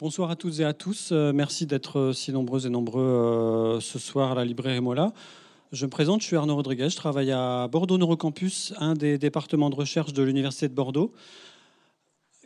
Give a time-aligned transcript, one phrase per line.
[0.00, 1.08] Bonsoir à toutes et à tous.
[1.10, 5.12] Euh, merci d'être si nombreux et nombreux euh, ce soir à la librairie Mola.
[5.72, 9.70] Je me présente, je suis Arnaud Rodriguez, je travaille à Bordeaux Neurocampus, un des départements
[9.70, 11.12] de recherche de l'Université de Bordeaux,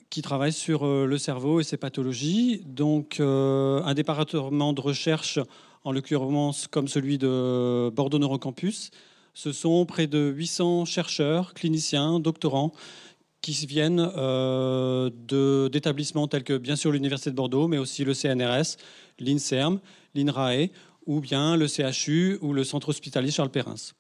[0.09, 2.63] qui travaille sur euh, le cerveau et ses pathologies.
[2.65, 5.39] Donc, un département de recherche,
[5.85, 8.93] en l'occurrence comme celui de Bordeaux Neurocampus,
[9.35, 12.73] ce sont près de 800 chercheurs, cliniciens, doctorants
[13.43, 15.11] qui viennent euh,
[15.69, 18.77] d'établissements tels que bien sûr l'Université de Bordeaux, mais aussi le CNRS,
[19.19, 19.81] l'INSERM,
[20.15, 20.69] l'INRAE,
[21.07, 23.93] ou bien le CHU ou le Centre hospitalier Charles Perrins.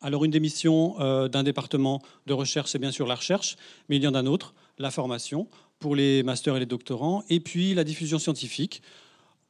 [0.00, 3.56] Alors une des missions euh, d'un département de recherche, c'est bien sûr la recherche,
[3.88, 5.48] mais il y en a un autre, la formation
[5.80, 8.82] pour les masters et les doctorants, et puis la diffusion scientifique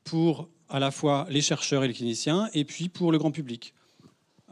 [0.03, 3.75] pour à la fois les chercheurs et les cliniciens, et puis pour le grand public.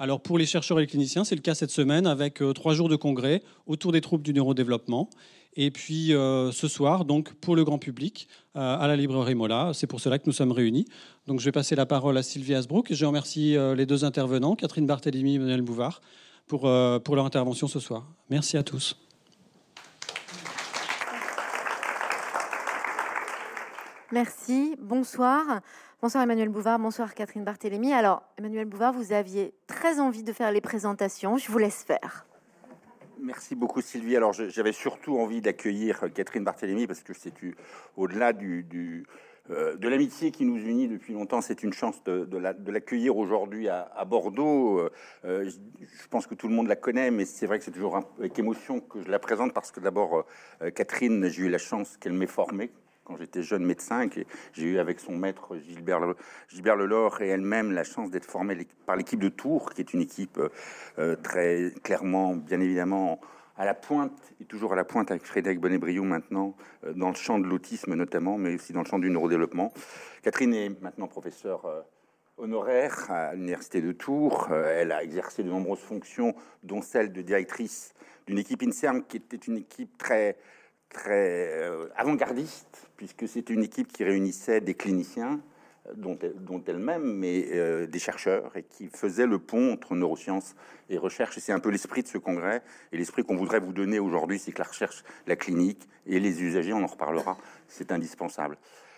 [0.03, 2.75] Alors pour les chercheurs et les cliniciens, c'est le cas cette semaine avec euh, trois
[2.75, 5.09] jours de congrès autour des troubles du neurodéveloppement.
[5.55, 8.27] Et puis euh, ce soir, donc pour le grand public,
[8.57, 10.87] euh, à la librairie Mola, c'est pour cela que nous sommes réunis.
[11.29, 12.93] Donc je vais passer la parole à Sylvie Asbrook.
[12.93, 16.01] Je remercie les deux intervenants, Catherine Barthélémy et Emmanuel Bouvard,
[16.49, 16.63] pour,
[17.05, 18.05] pour leur intervention ce soir.
[18.29, 18.97] Merci à tous.
[24.11, 25.61] Merci, bonsoir.
[26.03, 27.93] Bonsoir Emmanuel Bouvard, bonsoir Catherine Barthélémy.
[27.93, 32.27] Alors Emmanuel Bouvard, vous aviez très envie de faire les présentations, je vous laisse faire.
[33.21, 34.17] Merci beaucoup Sylvie.
[34.17, 37.33] Alors j'avais surtout envie d'accueillir Catherine Barthélémy parce que c'est
[37.97, 41.41] au-delà euh, de l'amitié qui nous unit depuis longtemps.
[41.41, 42.37] C'est une chance de,
[42.69, 44.81] l'accueillir aujourd'hui à, Bordeaux.
[44.81, 44.91] Euh,
[45.25, 48.01] euh, je pense que tout le monde la connaît, mais c'est vrai que c'est toujours
[48.19, 50.27] avec émotion que je la présente parce que d'abord,
[50.75, 52.73] Catherine, j'ai eu la chance qu'elle m'ait formée
[53.05, 54.21] quand j'étais jeune médecin, que
[54.53, 56.15] j'ai eu avec son maître Gilbert,
[56.49, 60.01] Gilbert Lelore et elle-même la chance d'être formée par l'équipe de Tours, qui est une
[60.01, 60.41] équipe
[60.99, 63.21] euh, très clairement, bien évidemment,
[63.57, 67.15] à la pointe, et toujours à la pointe avec Frédéric Bonnet-Briou maintenant, euh, dans le
[67.15, 69.73] champ de l'autisme notamment, mais aussi dans le champ du neurodéveloppement.
[70.23, 71.83] Catherine est maintenant professeure euh,
[72.39, 74.49] honoraire à l'Université de Tours.
[74.53, 77.95] elle a exercé de nombreuses fonctions, dont celle de directrice
[78.27, 80.37] d'une équipe INSERM, qui était une équipe très
[80.93, 85.41] très euh, avant-gardiste, puisque c'était une équipe qui réunissait des cliniciens,
[85.97, 90.55] dont, elle-même, mais euh, des chercheurs, et qui faisait le pont entre neurosciences
[90.89, 91.39] et recherche.
[91.39, 94.53] C'est un peu l'esprit de ce congrès, et l'esprit qu'on voudrait vous donner aujourd'hui, c'est
[94.53, 97.37] que la recherche, la clinique et les usagers, on en reparlera,
[97.69, 98.57] c'est indispensable.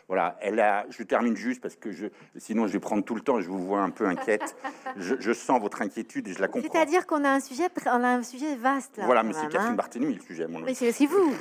[0.09, 0.85] Voilà, elle a.
[0.91, 2.07] Je termine juste parce que je,
[2.37, 3.41] sinon je vais prendre tout le temps.
[3.41, 4.57] Je vous vois un peu inquiète.
[4.97, 6.71] je, sens votre inquiétude et je la comprends.
[6.71, 8.99] C'est-à-dire qu'on a un sujet, on a un sujet vaste.
[8.99, 10.15] Là, voilà, mais c'est Catherine hein.
[10.15, 10.47] le sujet.
[10.47, 11.35] Mon mais c'est aussi vous.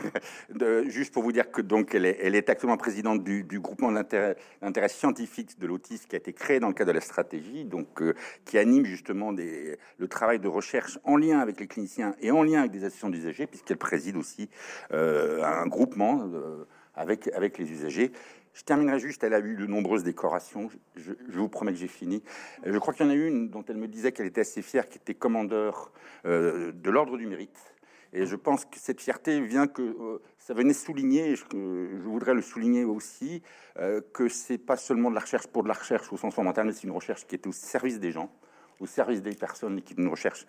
[0.90, 4.90] juste pour vous dire que donc elle est, elle est actuellement présidente du, groupement d'intérêt
[4.90, 8.14] scientifique de l'autisme qui a été créé dans le cadre de la stratégie, donc euh,
[8.46, 12.44] qui anime justement des, le travail de recherche en lien avec les cliniciens et en
[12.44, 14.50] lien avec des associations d'usagers, puisqu'elle préside aussi
[14.92, 16.30] euh, un groupement.
[16.34, 16.66] Euh,
[16.96, 18.12] avec, avec les usagers.
[18.54, 22.24] Je terminerai juste, elle a eu de nombreuses décorations, je, vous promets que j'ai fini.
[22.64, 24.88] Je crois qu'il y en a une dont elle me disait qu'elle était assez fière,
[24.88, 25.92] qui était commandeur
[26.26, 27.74] euh, de l'Ordre du Mérite.
[28.14, 32.36] Et je pense que cette fierté vient que euh, ça venait souligner, je, je, voudrais
[32.36, 33.42] le souligner aussi,
[33.80, 36.68] euh, que c'est pas seulement de la recherche pour de la recherche au sens fondamental,
[36.68, 38.32] mais c'est une recherche qui est au service des gens,
[38.80, 40.46] au service des personnes et qui est une recherche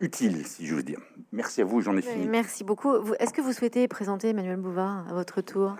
[0.00, 1.00] utile, si je veux dire.
[1.32, 2.28] Merci à vous, j'en ai fini.
[2.28, 2.94] Merci beaucoup.
[3.14, 5.76] Est-ce que vous souhaitez présenter Emmanuel Bouvard à votre tour?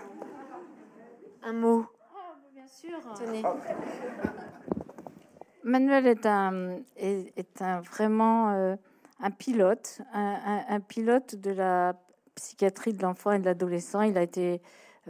[1.43, 1.85] Un mot
[2.53, 2.99] Bien sûr.
[5.63, 8.75] Manuel est un, est, un vraiment euh,
[9.19, 11.93] un pilote, un, pilote de la
[12.35, 14.01] psychiatrie de l'enfant et de l'adolescent.
[14.01, 14.61] Il a été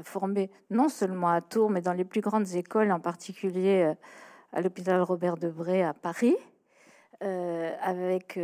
[0.04, 3.94] formé non seulement à Tours, mais dans les plus grandes écoles, en particulier euh,
[4.52, 6.36] à l'hôpital Robert Debré à Paris,
[7.24, 8.40] euh, avec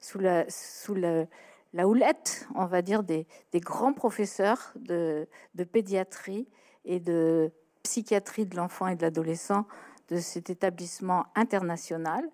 [0.00, 1.24] sous la sous la,
[1.72, 6.48] la houlette, on va dire, des, des grands professeurs de, de pédiatrie
[6.84, 7.52] et de
[7.82, 9.66] psychiatrie de l'enfant et de l'adolescent
[10.08, 12.24] de cet établissement international.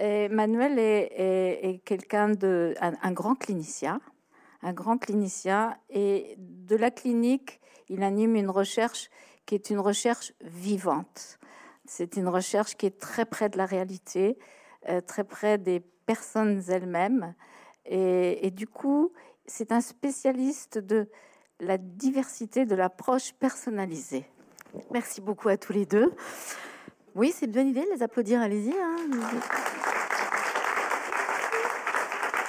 [0.00, 4.00] Manuel est, quelqu'un de un, grand clinicien,
[4.62, 9.08] un grand clinicien, et de la clinique, il anime une recherche
[9.46, 11.38] qui est une recherche vivante.
[11.86, 14.38] C'est une recherche qui est très près de la réalité,
[14.88, 17.34] euh, très près des personnes elles-mêmes,
[17.86, 19.12] et du coup,
[19.46, 21.08] c'est un spécialiste de
[21.60, 24.24] la diversité de l'approche personnalisée.
[24.90, 26.12] Merci beaucoup à tous les deux.
[27.14, 28.72] Oui, c'est une bonne idée de les applaudir, allez-y.
[28.72, 28.96] Hein.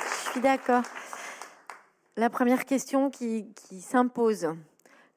[0.10, 0.84] Je suis d'accord.
[2.18, 4.48] La première question qui, s'impose.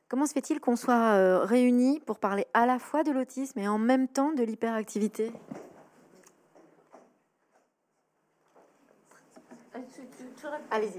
[0.09, 3.69] Comment se fait-il qu'on soit euh, réunis pour parler à la fois de l'autisme et
[3.69, 5.33] en même temps de l'hyperactivité?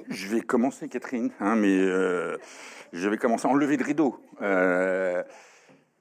[0.09, 2.37] Je vais commencer, Catherine, hein, mais euh,
[2.93, 4.19] je vais commencer en levée de rideau.
[4.41, 5.23] Euh,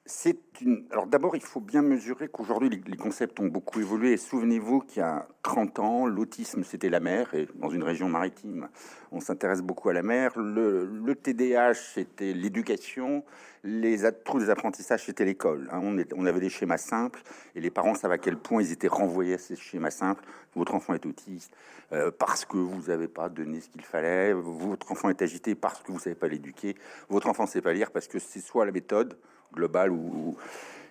[0.07, 0.48] c'est
[0.91, 4.17] Alors d'abord, il faut bien mesurer qu'aujourd'hui, les, concepts ont beaucoup évolué.
[4.17, 8.69] Souvenez-vous qu'il y a 30 ans, l'autisme, c'était la mer, et dans une région maritime,
[9.13, 10.33] on s'intéresse beaucoup à la mer.
[10.37, 13.25] Le, le TDAH, c'était l'éducation.
[13.65, 15.69] Les troubles des apprentissages, c'était l'école.
[15.73, 15.81] Hein.
[16.17, 17.23] On, avait des schémas simples,
[17.55, 20.25] et les parents savent à quel point ils étaient renvoyés à ces schémas simples.
[20.55, 21.53] Votre enfant est autiste
[21.93, 24.33] euh, parce que vous n'avez pas donné ce qu'il fallait.
[24.33, 26.77] Votre enfant est agité parce que vous ne savez pas l'éduquer.
[27.09, 29.17] Votre enfant ne sait pas lire parce que c'est soit la méthode
[29.53, 30.37] global ou,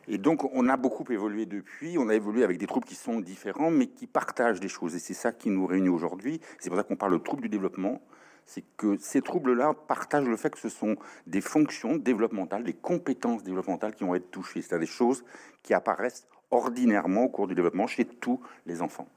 [0.09, 1.97] et donc, on a beaucoup évolué depuis.
[1.97, 4.95] On a évolué avec des troubles qui sont différents, mais qui partagent des choses.
[4.95, 6.39] Et c'est ça qui nous réunit aujourd'hui.
[6.59, 8.01] C'est pour ça qu'on parle de troubles du développement.
[8.45, 10.95] C'est que ces troubles-là partagent le fait que ce sont
[11.25, 14.61] des fonctions développementales, des compétences développementales qui vont être touchées.
[14.61, 15.25] C'est-à-dire des choses
[15.63, 19.07] qui apparaissent ordinairement au cours du développement chez tous les enfants.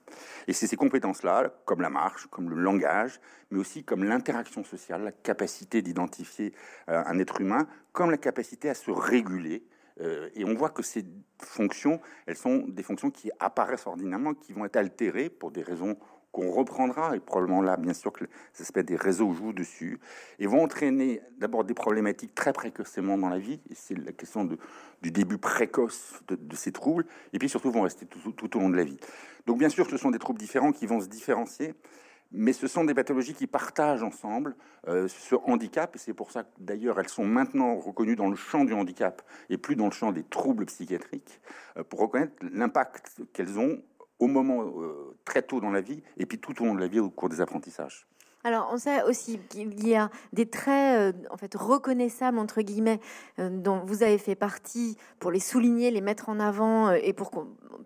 [0.49, 5.05] Et c'est ces compétences-là, comme la marche, comme le langage, mais aussi comme l'interaction sociale,
[5.05, 6.53] la capacité d'identifier
[6.88, 9.62] euh, un être humain, comme la capacité à se réguler.
[10.00, 11.05] Euh, et on voit que ces
[11.38, 15.97] fonctions, elles sont des fonctions qui apparaissent ordinairement, qui vont être altérées pour des raisons
[16.32, 20.00] qu'on reprendra, et probablement là, bien sûr, que les aspects des réseaux jouent dessus,
[20.38, 24.44] et vont entraîner d'abord des problématiques très précocement dans la vie, et c'est la question
[24.44, 28.77] du début précoce de, ces troubles, et puis surtout vont rester tout, au long de
[28.77, 28.99] la vie.
[29.47, 31.75] Donc bien sûr, ce sont des troubles différents qui vont se différencier,
[32.32, 34.55] mais ce sont des pathologies qui partagent ensemble
[34.87, 38.37] euh, ce handicap, et c'est pour ça que d'ailleurs elles sont maintenant reconnues dans le
[38.37, 41.41] champ du handicap et plus dans le champ des troubles psychiatriques,
[41.77, 43.82] euh, pour reconnaître l'impact qu'elles ont
[44.20, 46.87] au moment euh, très tôt dans la vie et puis tout au long de la
[46.87, 48.06] vie au cours des apprentissages.
[48.43, 53.00] Alors, on sait aussi qu'il y a des traits euh, en fait reconnaissables entre guillemets
[53.38, 57.31] euh, dont vous avez fait partie pour les souligner, les mettre en avant et pour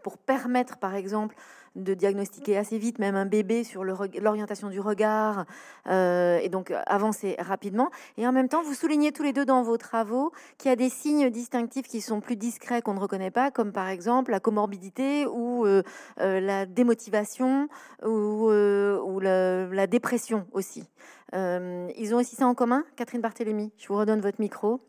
[0.02, 1.34] pour permettre, par exemple,
[1.74, 5.44] de diagnostiquer assez vite même un bébé sur l'orientation du regard
[5.88, 7.90] euh, et donc avancer rapidement.
[8.16, 10.76] Et en même temps, vous soulignez tous les deux dans vos travaux qu'il y a
[10.76, 14.40] des signes distinctifs qui sont plus discrets qu'on ne reconnaît pas, comme par exemple la
[14.40, 15.82] comorbidité ou euh,
[16.20, 17.68] euh, la démotivation
[18.04, 20.88] ou, ou la, dépression aussi.
[21.32, 23.72] ils ont aussi ça en commun, Catherine Barthélémy?
[23.76, 24.80] Je vous redonne votre micro.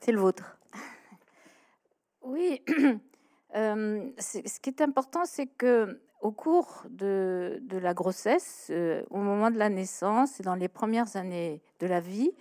[0.00, 0.58] C'est le vôtre.
[2.22, 2.62] Oui.
[3.54, 9.58] ce qui est important, c'est que au cours de, la grossesse, euh, au moment de
[9.58, 12.32] la naissance et dans les premières années de la vie,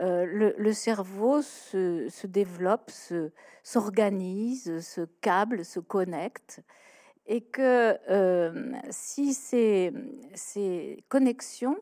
[0.00, 2.90] euh, le, cerveau se, développe,
[3.62, 6.62] s'organise, se, câble, se connecte,
[7.26, 9.92] et que euh, si ces,
[10.34, 11.78] ces, connexions,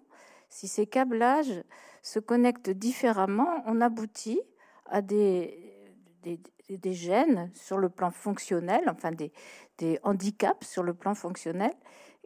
[0.51, 1.65] si ces câblages
[2.03, 4.43] se connectent différemment, on aboutit
[4.85, 5.80] à des,
[6.23, 11.73] des, gènes sur le plan fonctionnel, enfin des, handicaps sur le plan fonctionnel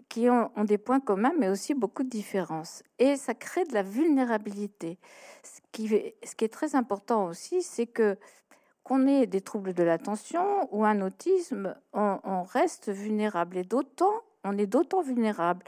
[0.08, 2.82] qui ont, des points communs, mais aussi beaucoup de différences.
[2.98, 4.98] Et ça crée de la vulnérabilité.
[5.42, 8.16] Ce qui, est très important aussi, c'est que
[8.82, 13.56] qu'on ait des troubles de l'attention ou un autisme, on reste vulnérable.
[13.56, 14.12] Et d'autant,
[14.44, 15.64] on est d'autant vulnérable.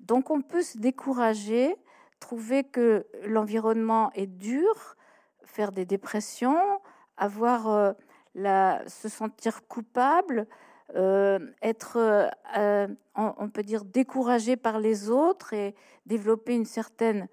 [0.00, 1.76] Donc on peut se décourager,
[2.20, 4.96] trouver que l'environnement est dur,
[5.44, 6.80] faire des dépressions,
[7.18, 7.92] avoir euh,
[8.34, 10.46] la, se sentir coupable,
[10.96, 11.98] euh, être,
[12.56, 15.74] euh, on, peut dire, découragé par les autres et
[16.06, 17.28] développer une certaine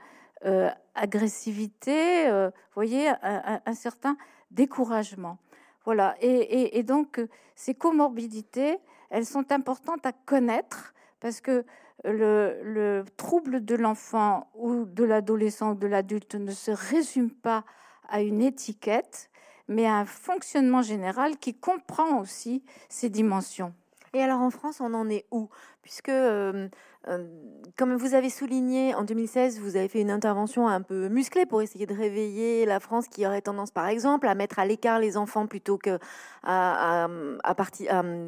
[0.93, 2.29] agressivité,
[2.75, 4.15] voyez, un, certain
[4.51, 5.39] découragement.
[5.85, 6.15] Voilà.
[6.19, 7.19] Et, donc,
[7.55, 8.77] ces comorbidités,
[9.09, 11.65] elles sont importantes à connaître parce que
[12.03, 17.63] le, le trouble de l'enfant ou de l'adolescent ou de l'adulte ne se résume pas
[18.07, 19.31] à une étiquette,
[19.67, 23.73] mais un fonctionnement général qui comprend aussi ces dimensions.
[24.15, 25.49] Et alors en France, on en est où?
[25.81, 26.69] Puisque, euh,
[27.09, 27.27] euh,
[27.75, 31.61] comme vous avez souligné, en 2016, vous avez fait une intervention un peu musclée pour
[31.61, 35.17] essayer de réveiller la France qui aurait tendance, par exemple, à mettre à l'écart les
[35.17, 35.99] enfants plutôt que
[36.43, 37.07] à,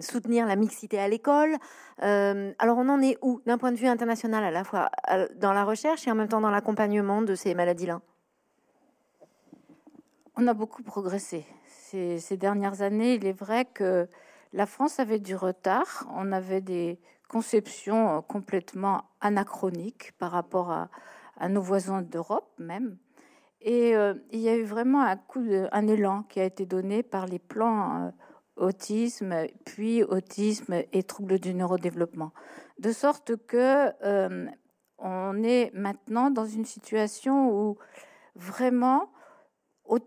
[0.01, 1.56] soutenir la mixité à l'école.
[2.03, 3.39] Euh, alors on en est où?
[3.46, 4.91] D'un point de vue international, à la fois
[5.38, 8.01] dans la recherche et en même temps dans l'accompagnement de ces maladies-là?
[10.38, 11.46] On a beaucoup progressé.
[11.65, 14.08] Ces, dernières années, il est vrai que
[14.53, 16.08] la France avait du retard.
[16.13, 20.89] On avait des conceptions euh, complètement anachroniques par rapport à,
[21.50, 22.98] nos voisins d'Europe même.
[23.62, 27.03] Et euh, il y a eu vraiment un coup, un élan qui a été donné
[27.03, 28.12] par les plans euh,
[28.56, 29.34] autisme,
[29.65, 32.32] puis autisme et troubles du neurodéveloppement,
[32.79, 33.91] de sorte que
[34.98, 37.77] on est maintenant dans une situation où
[38.36, 39.12] vraiment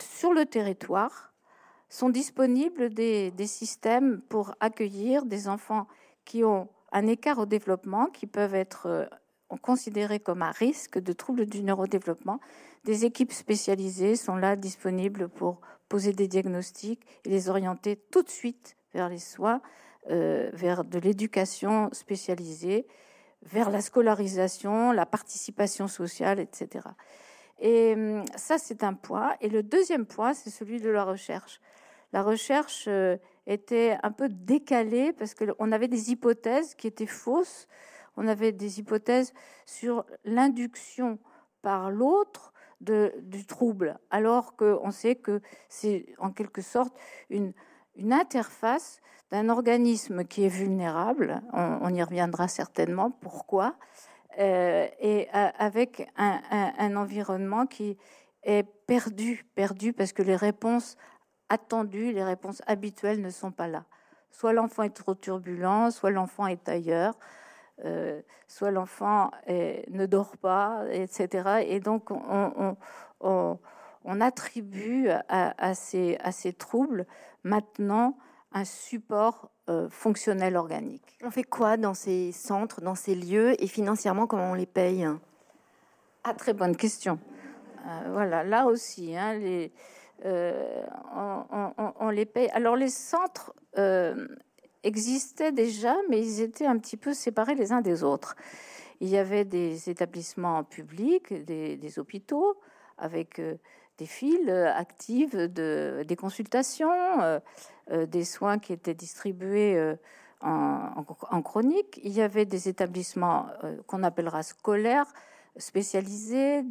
[0.03, 1.33] sur le territoire
[1.89, 5.87] sont disponibles des, systèmes pour accueillir des enfants
[6.25, 9.07] qui ont un écart au développement, qui peuvent être euh,
[9.63, 12.41] considérés comme un risque de troubles du neurodéveloppement.
[12.85, 18.31] Des équipes spécialisées sont là disponibles pour poser des diagnostics et les orienter tout de
[18.31, 19.61] suite vers les soins,
[20.11, 22.87] euh, vers de l'éducation spécialisée,
[23.43, 26.89] vers la scolarisation, la participation sociale, etc.
[27.61, 29.35] Et hum, ça, c'est un point.
[29.41, 31.61] Et le deuxième point, c'est celui de la recherche.
[32.13, 37.69] La recherche euh, était un peu décalée parce qu'on avait des hypothèses qui étaient fausses.
[38.17, 39.33] On avait des hypothèses
[39.67, 41.19] sur l'induction
[41.63, 46.97] par l'autre du trouble, alors qu'on sait que c'est en quelque sorte
[47.29, 47.53] une,
[47.95, 49.01] une interface
[49.31, 53.77] d'un organisme qui est vulnérable, on, y reviendra certainement, pourquoi,
[54.41, 57.99] euh, et euh, avec un, environnement qui
[58.43, 60.97] est perdu, perdu parce que les réponses
[61.51, 63.85] attendues, les réponses habituelles ne sont pas là.
[64.31, 67.19] Soit l'enfant est trop turbulent, soit l'enfant est ailleurs,
[67.85, 71.65] euh, soit l'enfant ne dort pas, etc.
[71.67, 72.77] Et donc on,
[74.21, 77.07] attribue à ces troubles
[77.43, 78.17] maintenant
[78.53, 81.17] un support euh, fonctionnel organique.
[81.23, 85.07] On fait quoi dans ces centres, dans ces lieux et financièrement comment on les paye?
[86.25, 87.21] Ah très bonne question.
[87.87, 89.71] Euh, voilà, là aussi, hein, les,
[90.25, 90.83] euh,
[92.01, 92.49] on, les paye.
[92.49, 93.55] Alors les centres
[94.83, 98.35] existaient déjà, mais ils étaient un petit peu séparés les uns des autres.
[98.99, 102.59] Il y avait des établissements publics, des, des hôpitaux,
[102.99, 103.41] avec
[103.99, 107.41] des files actives de, des consultations,
[107.91, 109.95] des soins qui étaient distribués euh,
[110.41, 112.01] en, chronique.
[112.03, 113.47] Il y avait des établissements
[113.87, 115.07] qu'on appellera scolaires,
[115.57, 116.63] spécialisés,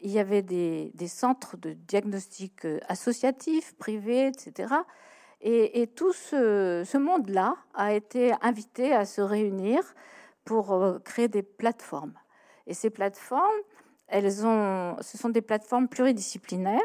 [0.00, 4.74] il y avait des, centres de diagnostic associatifs, privés, etc.
[5.40, 9.80] Et, tout ce, ce monde-là a été invité à se réunir
[10.44, 12.14] pour créer des plateformes.
[12.66, 13.60] Et ces plateformes,
[14.08, 16.80] elles ont, ce sont des plateformes pluridisciplinaires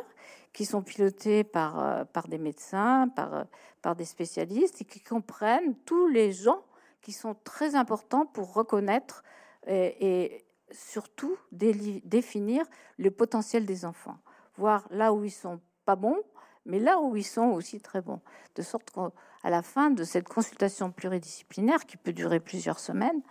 [0.54, 3.44] qui sont pilotées par, euh, par des médecins, par, euh,
[3.82, 6.64] par des spécialistes et qui comprennent tous les gens
[7.02, 9.24] qui sont très importants pour reconnaître
[9.68, 12.66] et, surtout définir
[12.98, 14.18] le potentiel des enfants,
[14.56, 16.22] voir là où ils sont pas bons,
[16.66, 18.22] mais là où ils sont aussi très bons.
[18.56, 23.22] De sorte qu'à la fin de cette consultation pluridisciplinaire, qui peut durer plusieurs semaines,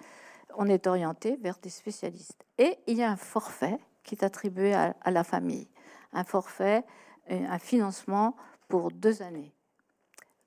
[0.57, 2.45] on est orienté vers des spécialistes.
[2.59, 5.69] Et il y a un forfait qui est attribué à, la famille,
[6.13, 6.85] un forfait,
[7.29, 8.37] un financement
[8.69, 9.53] pour deux années.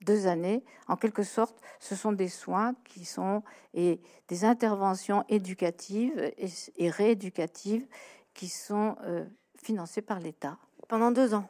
[0.01, 6.31] Deux années, en quelque sorte, ce sont des soins qui sont et des interventions éducatives
[6.77, 7.87] et, rééducatives
[8.33, 10.57] qui sont euh, financées par l'État.
[10.87, 11.47] Pendant deux ans.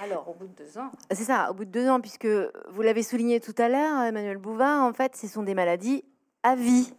[0.00, 0.90] Alors, au bout de deux ans.
[1.10, 4.38] C'est ça, au bout de deux ans, puisque vous l'avez souligné tout à l'heure, Emmanuel
[4.38, 6.04] Bouvard, en fait, ce sont des maladies
[6.42, 6.92] à vie.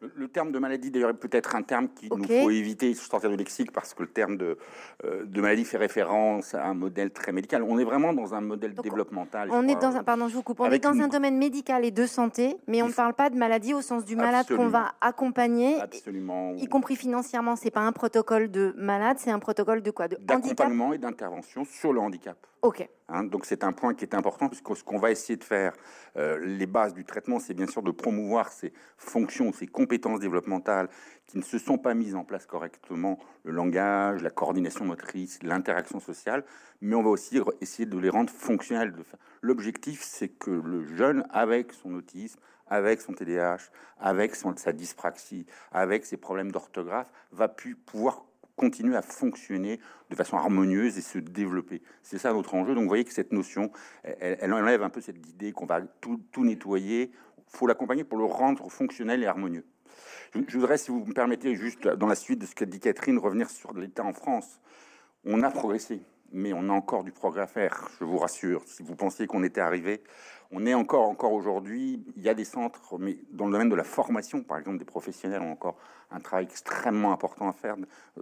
[0.00, 3.36] Le, terme de maladie, d'ailleurs, est peut-être un terme qu'il nous faut éviter, sortir du
[3.36, 4.56] lexique, parce que le terme de,
[5.04, 7.64] euh, de maladie fait référence à un modèle très médical.
[7.64, 9.48] On est vraiment dans un modèle développemental.
[9.50, 10.60] On est dans un, pardon, je vous coupe.
[10.60, 13.36] On est dans un domaine médical et de santé, mais on ne parle pas de
[13.36, 16.54] maladie au sens du malade qu'on va accompagner, Absolument.
[16.54, 17.56] y compris financièrement.
[17.56, 20.06] C'est pas un protocole de malade, c'est un protocole de quoi?
[20.06, 22.36] D'accompagnement et d'intervention sur le handicap.
[23.08, 25.72] Hein, donc c'est un point qui est important puisque ce qu'on va essayer de faire,
[26.16, 30.88] euh, les bases du traitement, c'est bien sûr de promouvoir ces fonctions, ces compétences développementales
[31.26, 36.00] qui ne se sont pas mises en place correctement, le langage, la coordination motrice, l'interaction
[36.00, 36.44] sociale,
[36.80, 38.92] mais on va aussi essayer de les rendre fonctionnelles.
[39.40, 45.46] L'objectif, c'est que le jeune, avec son autisme, avec son TDAH, avec son, sa dyspraxie,
[45.72, 48.24] avec ses problèmes d'orthographe, va pu, pouvoir
[48.58, 51.80] continuer à fonctionner de façon harmonieuse et se développer.
[52.02, 52.74] C'est ça notre enjeu.
[52.74, 53.70] Donc vous voyez que cette notion,
[54.02, 57.12] elle, enlève un peu cette idée qu'on va tout, nettoyer.
[57.38, 59.64] Il faut l'accompagner pour le rendre fonctionnel et harmonieux.
[60.34, 63.18] Je, voudrais, si vous me permettez, juste dans la suite de ce qu'a dit Catherine,
[63.18, 64.60] revenir sur l'État en France.
[65.24, 68.62] On a progressé, mais on a encore du progrès à faire, je vous rassure.
[68.66, 70.02] Si vous pensiez qu'on était arrivé,
[70.50, 73.74] on est encore, encore aujourd'hui, il y a des centres, mais dans le domaine de
[73.74, 75.76] la formation, par exemple, des professionnels ont encore
[76.10, 77.76] un travail extrêmement important à faire,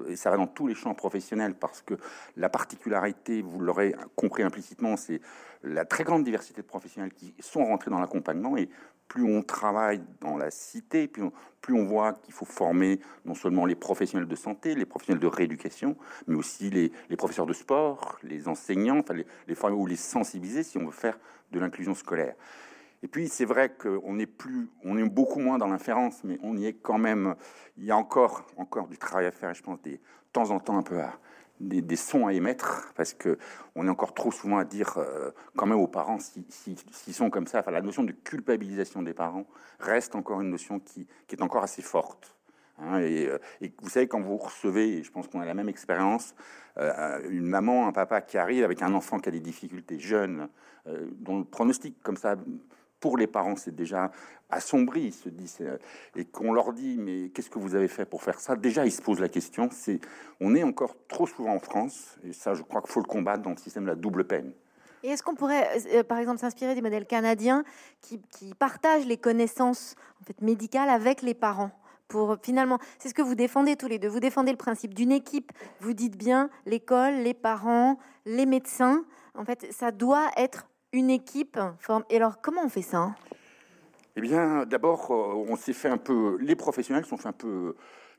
[0.08, 1.94] et ça va dans tous les champs professionnels, parce que
[2.36, 5.20] la particularité, vous l'aurez compris implicitement, c'est
[5.62, 8.68] la très grande diversité de professionnels qui sont rentrés dans l'accompagnement, et
[9.08, 11.22] plus on travaille dans la cité, plus
[11.74, 15.96] on, voit qu'il faut former non seulement les professionnels de santé, les professionnels de rééducation,
[16.26, 20.62] mais aussi les, professeurs de sport, les enseignants, enfin les, les former ou les sensibiliser
[20.62, 21.18] si on veut faire
[21.52, 22.34] de l'inclusion scolaire.
[23.02, 26.56] Et puis c'est vrai qu'on est plus, on est beaucoup moins dans l'inférence, mais on
[26.56, 27.34] y est quand même.
[27.76, 29.50] Il y a encore, encore du travail à faire.
[29.50, 29.98] Et je pense des de
[30.32, 31.00] temps en temps un peu
[31.60, 33.38] des, sons à émettre parce que
[33.74, 37.30] on est encore trop souvent à dire euh, quand même aux parents s'ils si, sont
[37.30, 37.60] comme ça.
[37.60, 39.46] Enfin, la notion de culpabilisation des parents
[39.80, 42.34] reste encore une notion qui, est encore assez forte.
[42.78, 43.30] Hein, et,
[43.80, 46.34] vous savez, quand vous recevez, je pense qu'on a la même expérience,
[46.76, 50.48] une maman, un papa qui arrive avec un enfant qui a des difficultés jeunes,
[50.84, 52.36] dont le pronostic comme ça
[53.06, 54.10] pour les parents, c'est déjà
[54.50, 55.02] assombri.
[55.02, 55.62] Ils se disent,
[56.16, 58.56] et qu'on leur dit, mais qu'est-ce que vous avez fait pour faire ça?
[58.56, 59.68] Déjà, ils se posent la question.
[59.70, 60.00] C'est,
[60.40, 63.44] on est encore trop souvent en France, et ça, je crois qu'il faut le combattre
[63.44, 64.52] dans le système de la double peine.
[65.04, 67.62] Et est-ce qu'on pourrait, euh, par exemple, s'inspirer des modèles canadiens
[68.00, 68.18] qui,
[68.58, 69.94] partagent les connaissances
[70.40, 71.70] médicales avec les parents
[72.08, 74.08] pour finalement, c'est ce que vous défendez tous les deux.
[74.08, 75.52] Vous défendez le principe d'une équipe.
[75.80, 79.04] Vous dites bien l'école, les parents, les médecins.
[79.34, 81.58] En fait, ça doit être une équipe.
[82.10, 83.14] Et alors, comment on fait ça
[84.16, 86.38] Eh bien, d'abord, euh, on s'est fait un peu.
[86.40, 87.76] Les professionnels sont fait un peu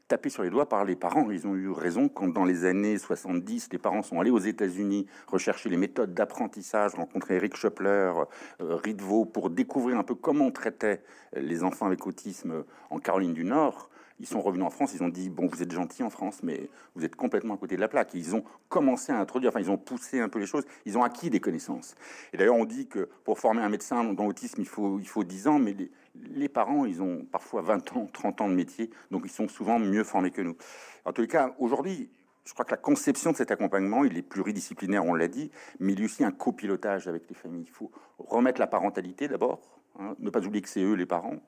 [0.08, 1.30] taper sur les doigts par les parents.
[1.32, 5.06] Ils ont eu raison quand, dans les années 70, les parents sont allés aux États-Unis
[5.28, 8.14] rechercher les méthodes d'apprentissage, rencontrer Eric Schöppler,
[8.62, 11.02] euh, pour découvrir un peu comment on traitait
[11.36, 13.90] les enfants avec autisme en Caroline du Nord.
[14.20, 16.70] Ils sont revenus en France, ils ont dit, bon, vous êtes gentils en France, mais
[16.96, 18.14] vous êtes complètement à côté de la plaque.
[18.16, 21.04] Ils ont commencé à introduire, enfin, ils ont poussé un peu les choses, ils ont
[21.04, 21.96] acquis des connaissances.
[22.34, 25.24] Et d'ailleurs, on dit que pour former un médecin dans l'autisme, il faut, il faut
[25.24, 25.76] 10 ans, mais
[26.16, 29.78] les, parents, ils ont parfois 20 ans, 30 ans de métier, donc ils sont souvent
[29.78, 30.56] mieux formés que nous.
[31.06, 32.10] En tous les cas, aujourd'hui,
[32.44, 35.94] je crois que la conception de cet accompagnement, il est pluridisciplinaire, on l'a dit, mais
[35.94, 37.66] il y a aussi un copilotage avec les familles.
[37.68, 41.40] Il faut remettre la parentalité d'abord, Hein, ne pas oublier que c'est eux les parents.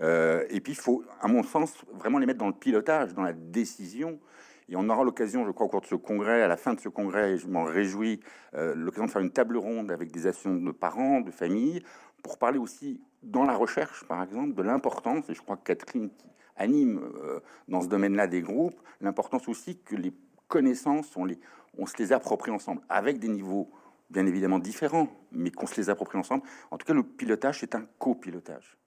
[0.00, 3.22] Euh, et puis il faut, à mon sens, vraiment les mettre dans le pilotage, dans
[3.22, 4.20] la décision.
[4.68, 6.80] Et on aura l'occasion, je crois, au cours de ce congrès, à la fin de
[6.80, 8.20] ce congrès, et je m'en réjouis,
[8.54, 11.82] euh, l'occasion de faire une table ronde avec des actions de parents, de familles,
[12.22, 16.10] pour parler aussi dans la recherche, par exemple, de l'importance, et je crois que Catherine
[16.10, 20.12] qui anime euh, dans ce domaine-là des groupes, l'importance aussi que les
[20.48, 21.38] connaissances, on, les,
[21.78, 23.70] on se les approprie ensemble, avec des niveaux
[24.10, 26.42] bien évidemment différents, mais qu'on se les approprie ensemble.
[26.70, 28.78] En tout cas, le pilotage, c'est un copilotage.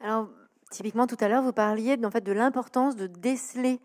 [0.00, 0.28] Alors,
[0.70, 3.80] typiquement, tout à l'heure, vous parliez en fait, de l'importance de déceler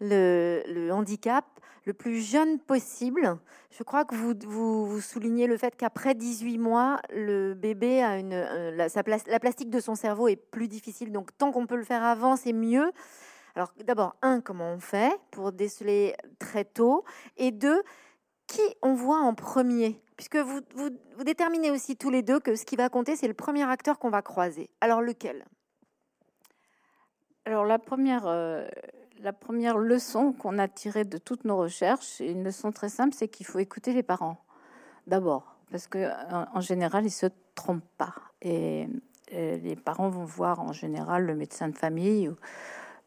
[0.00, 1.44] le, handicap
[1.84, 3.38] le plus jeune possible.
[3.70, 8.32] Je crois que vous, vous, soulignez le fait qu'après 18 mois, le bébé a une,
[8.32, 8.88] euh, la,
[9.26, 11.12] la plastique de son cerveau est plus difficile.
[11.12, 12.90] Donc, tant qu'on peut le faire avant, c'est mieux.
[13.54, 17.04] Alors, d'abord, un, comment on fait pour déceler très tôt?
[17.36, 17.82] Et deux,
[18.46, 20.02] qui on voit en premier?
[20.16, 20.60] Puisque vous,
[21.24, 24.08] déterminez aussi tous les deux que ce qui va compter, c'est le premier acteur qu'on
[24.08, 24.70] va croiser.
[24.80, 25.44] Alors lequel?
[27.44, 28.66] Alors la première, euh,
[29.20, 33.28] la première leçon qu'on a tirée de toutes nos recherches, une leçon très simple, c'est
[33.28, 34.38] qu'il faut écouter les parents.
[35.06, 38.14] D'abord, parce que en, général, ils se trompent pas.
[38.40, 38.88] Et,
[39.28, 42.30] et, les parents vont voir en général le médecin de famille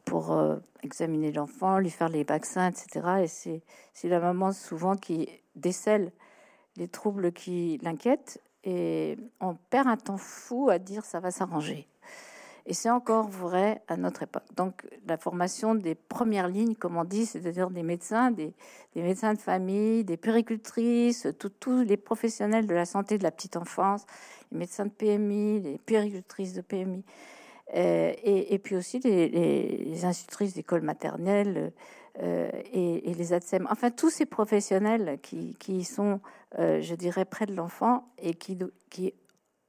[0.06, 3.24] pour euh, examiner l'enfant, lui faire les vaccins, etc.
[3.24, 3.62] Et
[3.94, 6.12] c'est la maman souvent qui décèle
[6.80, 11.88] les troubles qui l'inquiètent et on perd un temps fou à dire ça va s'arranger.
[12.66, 14.44] Et c'est encore vrai à notre époque.
[14.56, 18.54] Donc la formation des premières lignes, comme on dit, c'est-à-dire des médecins, des,
[18.96, 21.28] médecins de famille, des péricultrices,
[21.60, 24.06] tous les professionnels de la santé de la petite enfance,
[24.52, 27.04] les médecins de PMI, les péricultrices de PMI,
[27.76, 31.72] euh, et, puis aussi les, institutrices d'école maternelle
[32.22, 33.68] euh, et, les ATSEM.
[33.70, 36.20] Enfin, tous ces professionnels qui, sont,
[36.58, 38.58] euh, je dirais, près de l'enfant et qui,
[38.90, 39.14] qui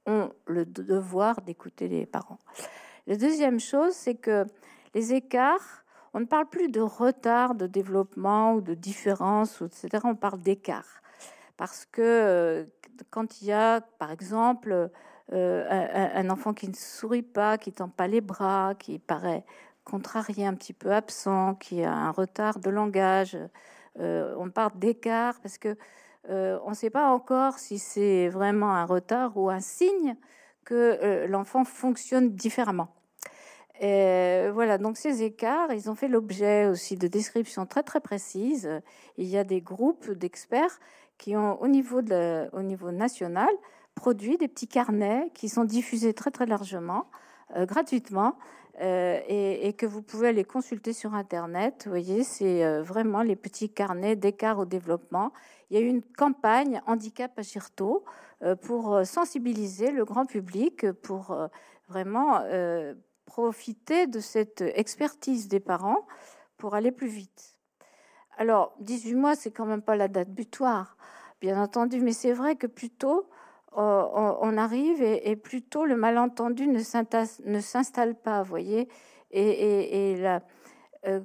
[0.05, 2.39] ont le devoir d'écouter les parents.
[3.07, 4.45] La deuxième chose, c'est que
[4.93, 5.83] les écarts,
[6.13, 10.03] on ne parle plus de retard de développement ou de différence, etc.
[10.03, 11.01] On parle d'écart.
[11.57, 12.67] Parce que
[13.09, 14.89] quand il y a, par exemple,
[15.33, 19.45] euh, un, enfant qui ne sourit pas, qui tend pas les bras, qui paraît
[19.91, 23.37] contrarié, un petit peu absent, qui a un retard de langage.
[23.99, 25.75] Euh, on parle d'écart parce que
[26.29, 30.15] euh, on ne sait pas encore si c'est vraiment un retard ou un signe
[30.63, 32.89] que l'enfant fonctionne différemment.
[33.81, 38.69] Et voilà, donc ces écarts, ils ont fait l'objet aussi de descriptions très très précises.
[39.17, 40.79] Il y a des groupes d'experts
[41.21, 42.01] qui ont, au niveau,
[42.91, 43.49] national,
[43.95, 47.05] produit des petits carnets qui sont diffusés très très largement,
[47.55, 48.37] euh, gratuitement,
[48.79, 51.83] euh, et, que vous pouvez aller consulter sur Internet.
[51.85, 55.33] Vous voyez, c'est euh, vraiment les petits carnets d'écart au développement.
[55.69, 58.03] Il y a eu une campagne Handicap à Girto
[58.61, 61.37] pour sensibiliser le grand public, pour
[61.87, 62.41] vraiment
[63.25, 66.07] profiter de cette expertise des parents
[66.57, 67.55] pour aller plus vite.
[68.37, 70.97] Alors, 18 mois, c'est quand même pas la date butoir,
[71.41, 73.29] bien entendu, mais c'est vrai que plutôt
[73.73, 76.79] on, arrive et, plutôt le malentendu ne
[77.59, 78.87] s'installe pas, vous voyez.
[79.31, 80.15] Et,
[81.07, 81.19] euh,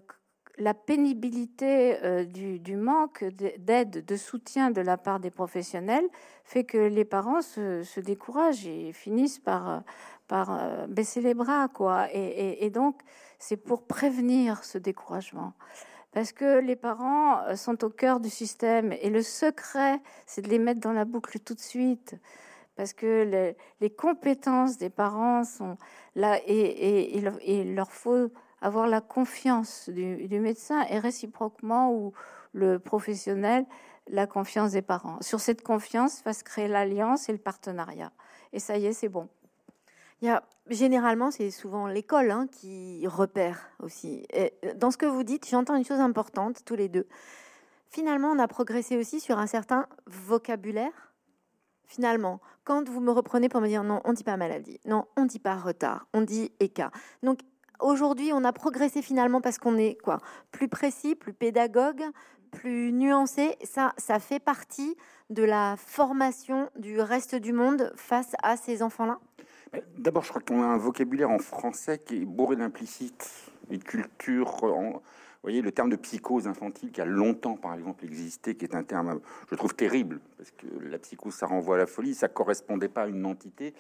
[0.59, 3.25] la pénibilité euh, du, manque
[3.59, 6.09] d'aide, de soutien de la part des professionnels
[6.45, 9.83] fait que les parents se, découragent et finissent par,
[10.33, 12.09] euh, baisser les bras, quoi.
[12.15, 13.03] Et, donc,
[13.39, 15.53] c'est pour prévenir ce découragement.
[16.17, 20.49] Parce que les parents euh, sont au cœur du système et le secret, c'est de
[20.49, 22.17] les mettre dans la boucle tout de suite.
[22.75, 25.77] Parce que les, compétences des parents sont
[26.15, 32.15] là et, et il leur faut avoir la confiance du, médecin et réciproquement ou
[32.55, 33.67] le professionnel
[34.09, 35.19] la confiance des parents.
[35.21, 38.11] Sur cette confiance va se créer l'alliance et le partenariat.
[38.55, 39.29] Et ça y est, c'est bon.
[40.69, 44.27] Généralement, c'est souvent l'école hein, qui repère aussi.
[44.33, 47.07] Et dans ce que vous dites, j'entends une chose importante tous les deux.
[47.89, 51.13] Finalement, on a progressé aussi sur un certain vocabulaire.
[51.87, 55.25] Finalement, quand vous me reprenez pour me dire non, on dit pas maladie, non, on
[55.25, 56.91] dit pas retard, on dit écart.
[57.23, 57.39] Donc
[57.79, 60.19] aujourd'hui, on a progressé finalement parce qu'on est quoi
[60.51, 62.03] plus précis, plus pédagogue,
[62.51, 63.57] plus nuancé.
[63.63, 64.97] Ça, ça fait partie
[65.31, 69.21] de la formation du reste du monde face à ces enfants-là?
[69.99, 74.65] D'abord, je crois qu'on a un vocabulaire en français qui est bourré d'implicite, une culture
[74.65, 75.03] en,
[75.47, 78.83] voyez, le terme de psychose infantile qui a longtemps, par exemple, existé, qui est un
[78.83, 82.89] terme, je trouve, terrible, parce que la psychose, ça renvoie à la folie, ça correspondait
[82.89, 83.73] pas à une entité.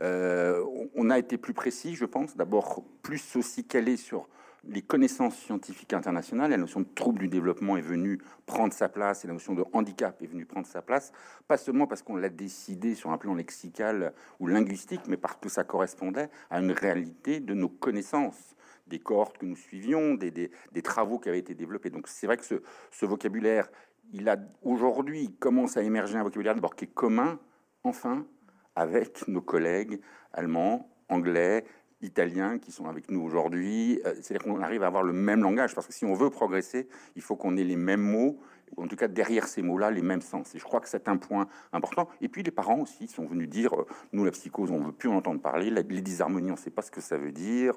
[0.00, 4.28] Euh, on a été plus précis, je pense, d'abord plus aussi calé sur
[4.68, 9.24] les connaissances scientifiques internationales, la notion de trouble du développement est venue prendre sa place
[9.24, 11.12] et la notion de handicap est venue prendre sa place,
[11.46, 15.48] pas seulement parce qu'on l'a décidé sur un plan lexical ou linguistique, mais parce que
[15.48, 20.50] ça correspondait à une réalité de nos connaissances des cohortes que nous suivions, des,
[20.82, 21.90] travaux qui avaient été développés.
[21.90, 23.68] Donc c'est vrai que ce, ce vocabulaire,
[24.12, 27.38] il a aujourd'hui commence à émerger un vocabulaire d'abord qui est commun,
[27.84, 28.26] enfin,
[28.74, 30.00] avec nos collègues
[30.32, 31.64] allemands, anglais,
[32.00, 34.00] italiens qui sont avec nous aujourd'hui.
[34.06, 36.88] Euh, c'est-à-dire qu'on arrive à avoir le même langage, parce que si on veut progresser,
[37.16, 38.38] il faut qu'on ait les mêmes mots,
[38.76, 40.54] en tout cas derrière ces mots-là, les mêmes sens.
[40.54, 42.08] Et je crois que c'est un point important.
[42.20, 45.08] Et puis les parents aussi sont venus dire, euh, nous la psychose, on veut plus
[45.08, 47.74] en entendre parler, les disharmonies, on ne sait pas ce que ça veut dire,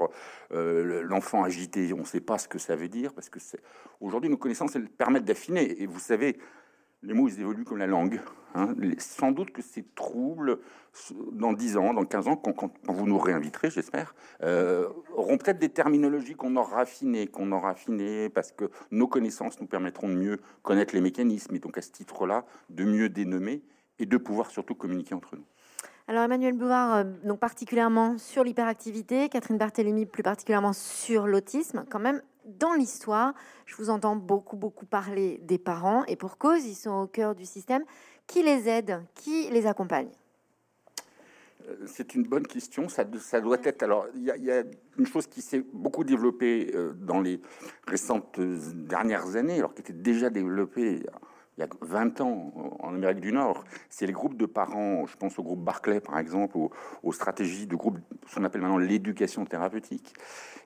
[0.51, 3.39] euh, l'enfant agité, on ne sait pas ce que ça veut dire, parce que
[3.99, 5.81] aujourd'hui nos connaissances elles permettent d'affiner.
[5.81, 6.37] Et vous savez,
[7.03, 8.19] les mots, ils évoluent comme la langue.
[8.53, 8.75] Hein.
[8.97, 10.59] Sans doute que ces troubles,
[11.31, 15.69] dans 10 ans, dans 15 ans, quand, vous nous réinviterez, j'espère, euh, auront peut-être des
[15.69, 20.39] terminologies qu'on aura raffinées, qu'on aura raffinées, parce que nos connaissances nous permettront de mieux
[20.63, 23.63] connaître les mécanismes, et donc à ce titre-là, de mieux dénommer
[23.99, 25.45] et de pouvoir surtout communiquer entre nous.
[26.07, 31.99] Alors Emmanuel Bouvard, euh, donc particulièrement sur l'hyperactivité, Catherine Barthélémy plus particulièrement sur l'autisme, quand
[31.99, 33.33] même dans l'histoire,
[33.65, 37.35] je vous entends beaucoup, beaucoup parler des parents, et pour cause, ils sont au cœur
[37.35, 37.83] du système.
[38.27, 39.03] Qui les aide?
[39.15, 40.09] Qui les accompagne?
[41.67, 42.87] Euh, c'est une bonne question.
[42.89, 43.83] Ça, doit être.
[43.83, 44.63] Alors, il y, a
[44.97, 47.39] une chose qui s'est beaucoup développée euh, dans les
[47.87, 51.03] récentes dernières années, alors qui était déjà développée
[51.57, 55.17] il y a 20 ans en Amérique du Nord, c'est les groupes de parents, je
[55.17, 59.45] pense au groupe Barclay par exemple, aux, stratégies de groupe, ce qu'on appelle maintenant l'éducation
[59.45, 60.13] thérapeutique.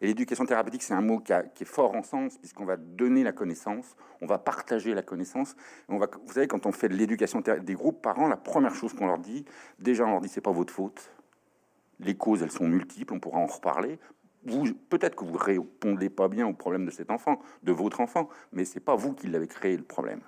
[0.02, 3.32] Et l'éducation thérapeutique, c'est un mot qui, est fort en sens, puisqu'on va donner la
[3.32, 5.56] connaissance, on va partager la connaissance.
[5.90, 8.94] On va, vous savez, quand on fait de l'éducation des groupes parents, la première chose
[8.94, 9.46] qu'on leur dit,
[9.80, 11.12] déjà on leur dit c'est pas votre faute.
[12.00, 14.00] Les causes, elles sont multiples, on pourra en reparler
[14.90, 18.66] peut-être que vous répondez pas bien au problème de cet enfant, de votre enfant, mais
[18.66, 20.22] c'est pas vous qui l'avez créé le problème.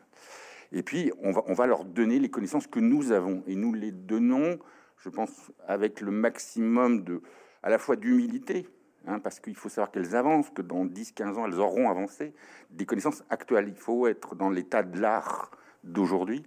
[0.72, 3.44] Et puis, on va, leur donner les connaissances que nous avons.
[3.48, 4.60] Et nous les donnons,
[4.98, 7.22] je pense, avec le maximum de,
[7.64, 8.68] à la fois d'humilité,
[9.08, 12.34] hein, parce qu'il faut savoir qu'elles avancent, que dans 10-15 ans, elles auront avancé,
[12.70, 13.68] des connaissances actuelles.
[13.70, 15.52] Il faut être dans l'état de l'art
[15.84, 16.44] d'aujourd'hui.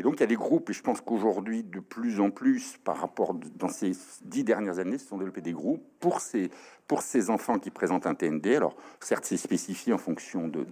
[0.00, 2.78] Et donc, il y a des groupes, et je pense qu'aujourd'hui, de plus en plus,
[2.78, 6.50] par rapport dans ces dix dernières années, se sont développés des groupes pour ces,
[6.86, 8.46] pour ces enfants qui présentent un TND.
[8.56, 10.64] Alors, certes, c'est spécifié en fonction de,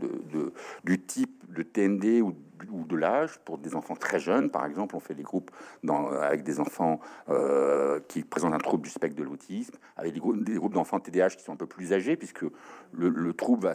[0.83, 2.35] du type de TND ou,
[2.87, 3.39] de l'âge.
[3.45, 5.51] Pour des enfants très jeunes, par exemple, on fait des groupes
[6.23, 10.73] avec des enfants euh, qui présentent un trouble du spectre de l'autisme, avec des groupes,
[10.73, 12.47] d'enfants TDAH qui sont un peu plus âgés, puisque
[12.93, 13.75] le trouble va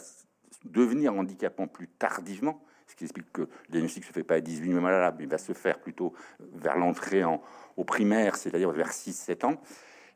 [0.66, 4.42] devenir handicapant plus tardivement ce qui explique que le diagnostic ne se fait pas à
[4.42, 7.42] 18 mois malade, mais va se faire plutôt vers l'entrée en,
[7.78, 9.62] au primaire, c'est-à-dire vers 6-7 ans.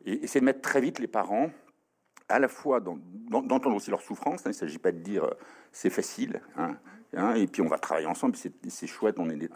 [0.06, 1.50] Et, c'est de mettre très vite les parents
[2.30, 4.42] à la fois d'entendre aussi leur souffrance.
[4.42, 4.48] Hein.
[4.48, 5.34] il ne s'agit pas de dire euh,
[5.72, 6.76] c'est facile, hein,
[7.16, 9.16] hein, et puis on va travailler ensemble, c'est chouette.
[9.18, 9.50] On est,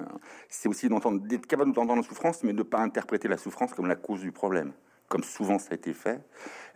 [0.47, 3.87] c'est aussi d'être capable d'entendre la souffrance, mais de ne pas interpréter la souffrance comme
[3.87, 4.71] la cause du problème
[5.11, 6.21] comme souvent ça a été fait,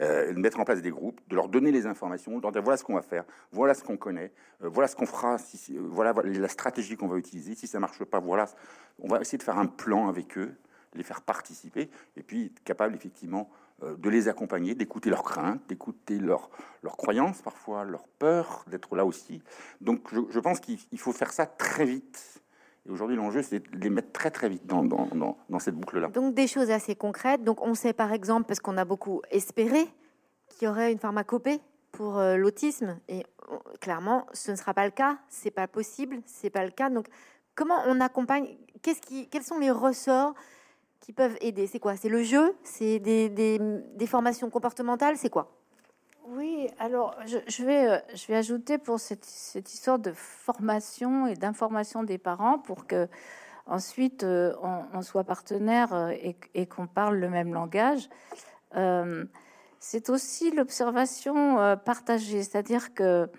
[0.01, 2.61] euh, de mettre en place des groupes, de leur donner les informations, de leur dire
[2.61, 5.77] voilà ce qu'on va faire, voilà ce qu'on connaît, euh, voilà ce qu'on fera, si,
[5.79, 7.55] voilà, la stratégie qu'on va utiliser.
[7.55, 8.45] Si ça marche pas, voilà,
[8.99, 10.53] on va essayer de faire un plan avec eux,
[10.95, 13.49] les faire participer, et puis capable effectivement
[13.83, 16.49] euh, de les accompagner, d'écouter leurs craintes, d'écouter leurs,
[16.83, 19.41] leurs croyances, parfois leurs peurs, d'être là aussi.
[19.79, 22.41] Donc je, pense qu'il faut faire ça très vite.
[22.85, 26.09] Et aujourd'hui, l'enjeu, c'est de les mettre très très vite dans, dans, dans, cette boucle-là.
[26.09, 27.43] Donc des choses assez concrètes.
[27.43, 29.87] Donc on sait par exemple, parce qu'on a beaucoup espéré,
[30.49, 31.59] qu'il y aurait une pharmacopée
[31.91, 32.99] pour euh, l'autisme.
[33.07, 33.25] Et
[33.81, 35.17] clairement, ce ne sera pas le cas.
[35.29, 36.21] C'est pas possible.
[36.25, 36.89] C'est pas le cas.
[36.89, 37.07] Donc
[37.55, 38.55] comment on accompagne?
[38.83, 40.35] Quels sont les ressorts
[40.99, 41.65] qui peuvent aider?
[41.65, 41.95] C'est quoi?
[41.95, 42.55] C'est le jeu?
[42.63, 45.17] C'est des, des, formations comportementales?
[45.17, 45.51] C'est quoi?
[46.27, 52.03] Oui, alors je, vais, euh, je vais ajouter pour cette, histoire de formation et d'information
[52.03, 53.07] des parents pour que
[53.67, 54.55] ensuite euh,
[54.93, 56.13] on, soit partenaire euh,
[56.53, 58.09] et, qu'on parle le même langage.
[59.79, 63.29] c'est aussi l'observation partagée, c'est-à-dire que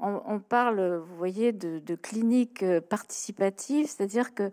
[0.00, 4.52] on, parle, vous voyez, de, de clinique participative, c'est-à-dire que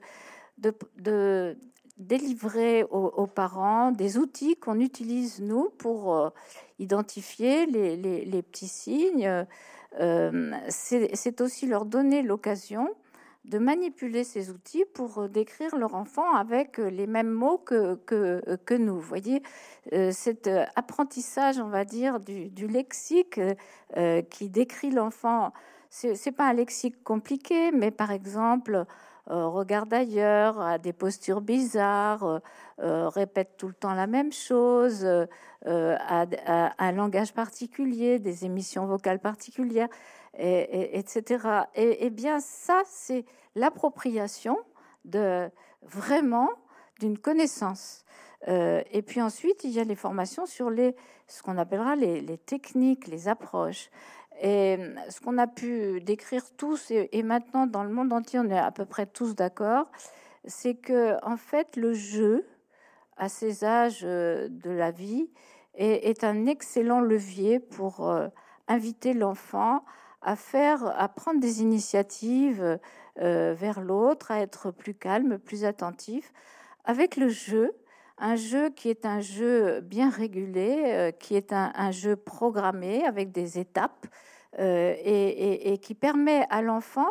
[0.57, 1.55] de,
[1.97, 6.29] délivrer aux, parents des outils qu'on utilise nous pour euh,
[6.77, 9.45] identifier les, petits signes.
[9.99, 12.89] Euh, c'est aussi leur donner l'occasion
[13.45, 18.95] de manipuler ces outils pour décrire leur enfant avec les mêmes mots que, que, nous.
[18.95, 19.43] Vous voyez,
[19.93, 23.39] euh, cet apprentissage, on va dire, du, du lexique
[24.29, 25.53] qui décrit l'enfant,
[25.89, 28.85] c'est pas un lexique compliqué, mais par exemple,
[29.31, 32.39] euh, regarde ailleurs, a des postures bizarres, euh,
[32.79, 35.05] euh, répète tout le temps la même chose,
[35.65, 36.25] a,
[36.77, 39.89] un langage particulier, des émissions vocales particulières,
[40.37, 41.63] et, etc.
[41.73, 44.57] Et, bien ça, c'est l'appropriation
[45.05, 45.49] de
[45.81, 46.49] vraiment
[46.99, 48.03] d'une connaissance.
[48.47, 50.95] et puis ensuite, il y a les formations sur les,
[51.27, 53.89] ce qu'on appellera les, techniques, les approches.
[54.41, 54.77] Et
[55.09, 58.71] ce qu'on a pu décrire tous, et, maintenant dans le monde entier, on est à
[58.71, 59.89] peu près tous d'accord,
[60.45, 62.45] c'est que en fait, le jeu,
[63.17, 65.29] à ces âges euh, de la vie,
[65.77, 68.27] est, un excellent levier pour euh,
[68.67, 69.83] inviter l'enfant
[70.21, 72.79] à faire, à prendre des initiatives
[73.21, 76.33] euh, vers l'autre, à être plus calme, plus attentif,
[76.85, 77.73] avec le jeu,
[78.17, 83.59] un jeu qui est un jeu bien régulé, qui est un, jeu programmé avec des
[83.59, 84.07] étapes
[84.59, 87.09] euh, et, qui permet à l'enfant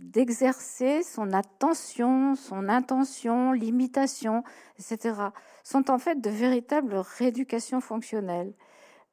[0.00, 4.42] d'exercer son attention, son intention, l'imitation,
[4.78, 5.14] etc.,
[5.62, 8.52] sont en fait de véritables rééducations fonctionnelles,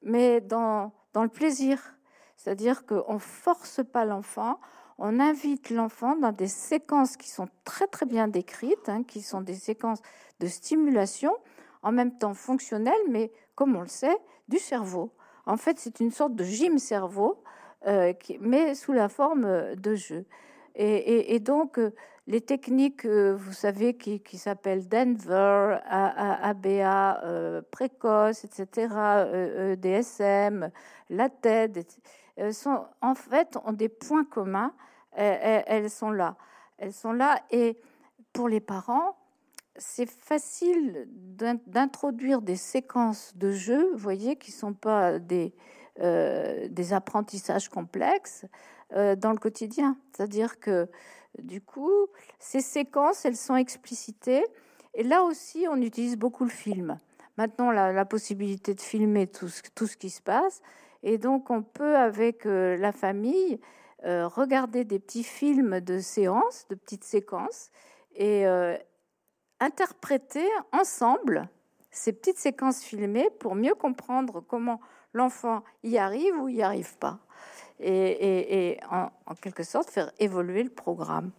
[0.02, 1.96] mais dans, dans le plaisir.
[2.36, 4.60] C'est-à-dire qu'on ne force pas l'enfant,
[4.98, 9.42] on invite l'enfant dans des séquences qui sont très très bien décrites, hein, qui sont
[9.42, 10.02] des séquences
[10.40, 11.36] de stimulation,
[11.84, 15.12] en même temps fonctionnelles, mais comme on le sait, du cerveau.
[15.46, 17.44] En fait, c'est une sorte de gym cerveau
[17.86, 20.26] euh, mais sous la forme de jeu.
[20.76, 21.92] Et, donc, euh,
[22.28, 27.22] les techniques, euh, vous savez, qui, qui s'appellent Denver, ABA
[27.72, 30.70] précoce, etc., DSM,
[31.10, 31.86] la TED,
[32.52, 34.74] sont, en fait, ont des points communs.
[35.18, 36.36] Elles, sont là.
[36.78, 37.42] Elles sont là.
[37.52, 37.78] Et
[38.34, 39.18] pour les parents,
[39.76, 45.54] c'est facile d'introduire des séquences de jeux, vous voyez, qui sont pas des,
[46.00, 48.46] euh, apprentissages complexes
[48.94, 49.98] euh, dans le quotidien.
[50.14, 50.88] C'est-à-dire que
[51.40, 52.08] du coup,
[52.40, 54.46] ces séquences, elles sont explicitées.
[54.94, 57.00] Et là aussi, on utilise beaucoup le film.
[57.38, 60.62] Maintenant, la, la possibilité de filmer tout ce, tout ce qui se passe.
[61.04, 63.60] Et donc, on peut, avec euh, la famille,
[64.04, 67.72] regarder des petits films de séances, de petites séquences,
[68.16, 68.46] et
[69.60, 71.50] interpréter ensemble
[71.92, 74.80] ces petites séquences filmées pour mieux comprendre comment
[75.14, 77.20] l'enfant y arrive ou y arrive pas.
[77.80, 81.32] Et, en, quelque sorte faire évoluer le programme.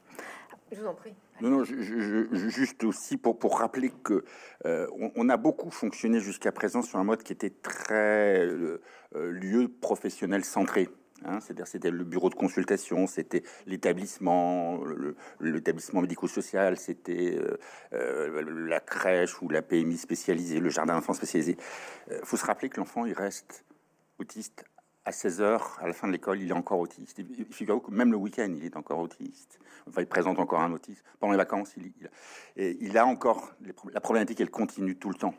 [0.71, 1.15] Je vous en prie.
[1.41, 4.25] Non, non, juste aussi pour, pour rappeler que
[4.67, 8.81] euh, on, a beaucoup fonctionné jusqu'à présent sur un mode qui était très euh,
[9.15, 10.89] euh, lieu professionnel centré.
[11.25, 14.81] Hein, c'est-à-dire c'était le bureau de consultation, c'était l'établissement,
[15.41, 17.39] l'établissement médico-social, c'était
[17.91, 21.57] la crèche ou la PMI spécialisée, le jardin d'enfants spécialisé.
[22.11, 23.65] Il faut se rappeler que l'enfant il reste
[24.19, 24.65] autiste
[25.05, 27.21] à 16 heures, à la fin de l'école, il est encore autiste.
[27.51, 29.59] Figurez-vous que même le week-end, il est encore autiste.
[29.97, 31.03] Il présente encore un autisme.
[31.19, 31.93] Pendant les vacances, il,
[32.57, 33.55] et il a encore
[33.91, 35.35] la problématique, elle continue tout le temps.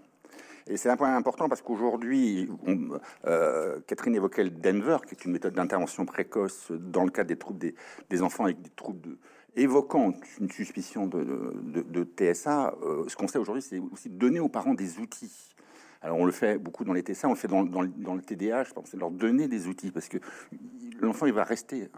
[0.69, 2.47] Et c'est un point important parce qu'aujourd'hui,
[3.25, 7.38] euh, Catherine évoquait le Denver, qui est une méthode d'intervention précoce dans le cadre des
[7.38, 7.73] troubles
[8.10, 9.17] des, enfants avec des troubles de,
[9.55, 12.75] évoquant une suspicion de, TSA.
[12.84, 15.55] Euh, ce qu'on sait aujourd'hui, c'est aussi donner aux parents des outils
[16.02, 18.74] Alors on le fait beaucoup dans les TSA, on le fait dans, le TDA, je
[18.74, 20.18] pense, leur donner des outils, parce que
[21.02, 21.90] l'enfant, il va rester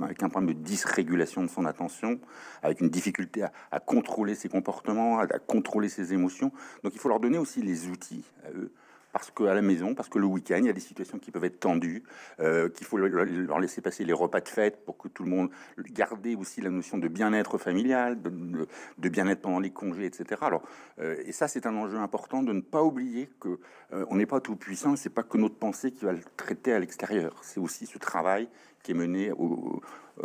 [0.00, 2.18] avec un problème de dysrégulation de son attention,
[2.62, 6.50] avec une difficulté à, contrôler ses comportements, à, contrôler ses émotions.
[6.82, 8.72] Donc il faut leur donner aussi les outils à eux
[9.16, 11.44] parce qu'à la maison, parce que le week-end, il y a des situations qui peuvent
[11.44, 12.02] être tendues,
[12.38, 15.48] euh, qu'il faut leur laisser passer les repas de fête pour que tout le monde
[15.78, 20.42] garder aussi la notion de bien-être familial, de, bien-être pendant les congés, etc.
[20.42, 20.62] Alors,
[20.98, 23.58] euh, et ça, c'est un enjeu important de ne pas oublier que
[23.94, 24.96] euh, on n'est pas tout puissant.
[24.96, 27.40] C'est pas que notre pensée qui va le traiter à l'extérieur.
[27.40, 28.50] C'est aussi ce travail
[28.82, 29.80] qui est mené au,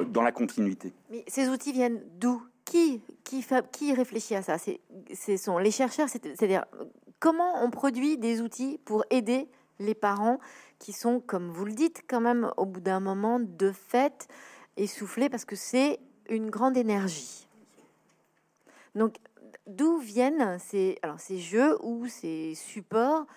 [0.06, 0.92] dans la continuité.
[1.10, 2.44] Mais ces outils viennent d'où?
[2.64, 4.58] Qui, qui, qui réfléchit à ça?
[4.58, 6.64] Ce sont les chercheurs, c'est-à-dire
[7.22, 10.40] Comment on produit des outils pour aider les parents
[10.80, 14.28] qui sont, comme vous le dites, quand même au bout d'un moment de fête,
[14.76, 17.48] essoufflés parce que c'est une grande énergie.
[18.96, 19.18] Donc,
[19.68, 20.98] d'où viennent ces,
[21.38, 23.28] jeux ou ces supports?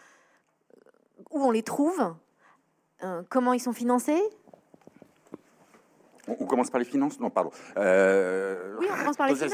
[1.31, 2.15] Où on les trouve?
[3.03, 4.23] Euh, Comment ils sont financés?
[6.29, 7.21] On, commence par les finances?
[7.21, 7.51] Non, pardon.
[7.77, 9.53] Euh, oui, on commence par les finances.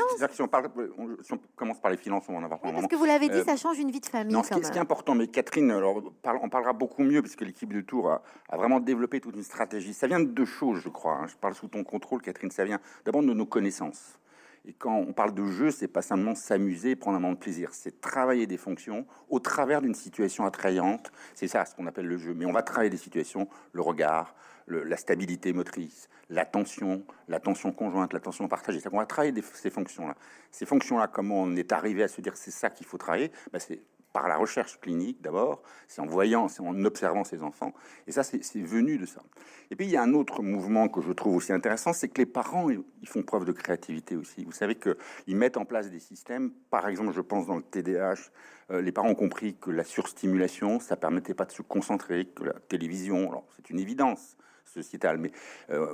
[1.22, 3.28] Si on, commence par les finances, on va en avoir oui, Parce que vous l'avez
[3.28, 4.32] dit, euh, ça change une vie de famille.
[4.32, 6.02] Non, ce, qui, est important, mais Catherine, alors,
[6.42, 9.94] on parlera beaucoup mieux, puisque l'équipe de Tours a, vraiment développé toute une stratégie.
[9.94, 11.14] Ça vient de deux choses, je crois.
[11.14, 11.26] Hein.
[11.26, 12.50] Je parle sous ton contrôle, Catherine.
[12.50, 14.18] Ça vient d'abord de nos connaissances.
[14.66, 17.70] Et quand on parle de jeu, c'est pas simplement s'amuser, prendre un moment de plaisir,
[17.72, 21.10] c'est travailler des fonctions au travers d'une situation attrayante.
[21.34, 22.34] C'est ça ce qu'on appelle le jeu.
[22.34, 24.34] Mais on va travailler des situations, le regard,
[24.70, 28.80] la stabilité motrice, l'attention, l'attention conjointe, l'attention partagée.
[28.92, 30.14] On va travailler ces fonctions-là.
[30.50, 33.30] Ces fonctions-là, comment on est arrivé à se dire c'est ça qu'il faut travailler?
[33.52, 33.80] Ben, C'est
[34.12, 37.72] par la recherche clinique d'abord, c'est en voyant, c'est en observant ces enfants.
[38.06, 39.22] Et ça, c'est venu de ça.
[39.70, 42.20] Et puis, il y a un autre mouvement que je trouve aussi intéressant, c'est que
[42.20, 44.44] les parents, ils font preuve de créativité aussi.
[44.44, 48.30] Vous savez qu'ils mettent en place des systèmes, par exemple, je pense dans le TDAH,
[48.70, 52.44] euh, les parents ont compris que la surstimulation, ça permettait pas de se concentrer, que
[52.44, 54.36] la télévision, alors c'est une évidence,
[54.72, 55.30] sociétale, mais
[55.70, 55.86] euh,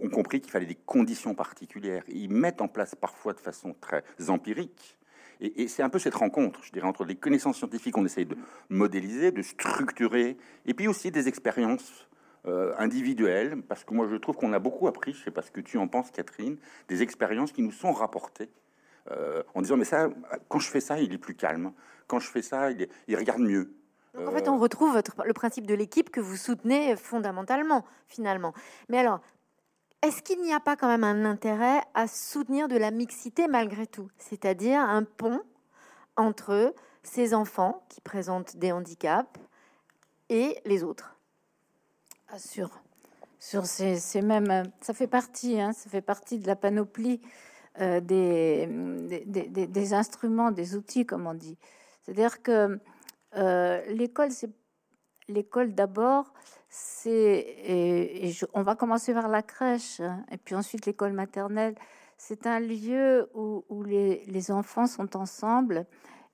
[0.00, 2.04] ont compris qu'il fallait des conditions particulières.
[2.08, 4.96] Ils mettent en place parfois de façon très empirique.
[5.40, 8.36] Et, c'est un peu cette rencontre, je dirais, entre les connaissances scientifiques qu'on essaye de
[8.68, 12.08] modéliser, de structurer, et puis aussi des expériences
[12.46, 15.50] euh, individuelles, parce que moi je trouve qu'on a beaucoup appris, je sais pas ce
[15.50, 16.56] que tu en penses Catherine,
[16.88, 18.48] des expériences qui nous sont rapportées
[19.10, 20.08] euh, en disant mais ça,
[20.48, 21.72] quand je fais ça, il est plus calme,
[22.06, 23.72] quand je fais ça, il regarde mieux,
[24.26, 28.52] en fait, on retrouve votre, le principe de l'équipe que vous soutenez fondamentalement, finalement.
[28.88, 29.20] Mais alors,
[30.02, 33.86] est-ce qu'il n'y a pas quand même un intérêt à soutenir de la mixité malgré
[33.86, 34.08] tout?
[34.16, 35.42] C'est-à-dire un pont
[36.16, 39.28] entre ces enfants qui présentent des handicaps
[40.28, 41.16] et les autres?
[42.28, 42.70] Ah, Sur,
[43.38, 44.70] sur ces, mêmes...
[44.80, 47.20] Ça fait partie, hein, ça fait partie de la panoplie
[47.80, 48.68] euh, des,
[49.26, 51.56] des, des, instruments, des outils, comme on dit.
[52.02, 52.78] C'est-à-dire que
[53.36, 54.50] euh, l'école, c'est
[55.28, 56.32] l'école d'abord,
[56.68, 61.74] c'est et, on va commencer par la crèche hein, et puis ensuite l'école maternelle.
[62.16, 65.86] C'est un lieu où, les, enfants sont ensemble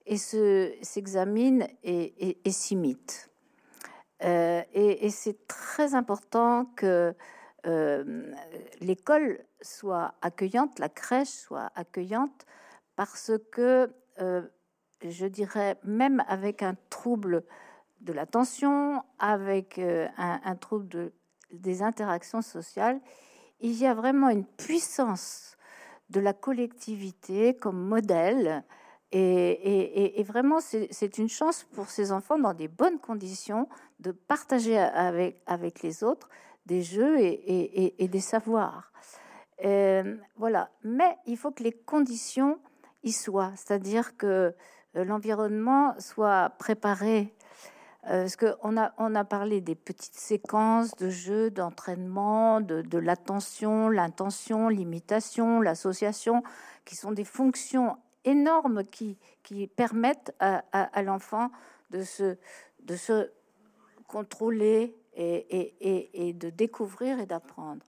[0.06, 3.30] et se s'examinent et, et, s'imitent.
[4.22, 7.14] Euh, et, c'est très important que
[7.66, 8.32] euh,
[8.80, 12.46] l'école soit accueillante, la crèche soit accueillante,
[12.96, 13.92] parce que
[15.10, 17.44] je dirais, même avec un trouble
[18.00, 21.12] de l'attention, avec euh, un, trouble de,
[21.52, 23.00] des interactions sociales,
[23.60, 25.56] il y a vraiment une puissance
[26.10, 28.64] de la collectivité comme modèle.
[29.12, 33.68] Et, vraiment, c'est une chance pour ces enfants, dans des bonnes conditions,
[34.00, 36.28] de partager avec, les autres
[36.66, 38.92] des jeux et, des savoirs.
[39.64, 40.70] Euh, voilà.
[40.82, 42.58] Mais il faut que les conditions
[43.04, 43.52] y soient.
[43.54, 44.52] C'est-à-dire que
[44.94, 47.34] l'environnement soit préparé.
[48.10, 53.88] Euh, parce qu'on a, on a parlé des petites séquences de jeux, d'entraînement, de, l'attention,
[53.88, 56.42] l'intention, l'imitation, l'association,
[56.84, 61.50] qui sont des fonctions énormes qui, qui permettent à, l'enfant
[61.90, 62.36] de se,
[62.82, 63.30] de se
[64.06, 65.74] contrôler et,
[66.28, 67.84] et, de découvrir et d'apprendre.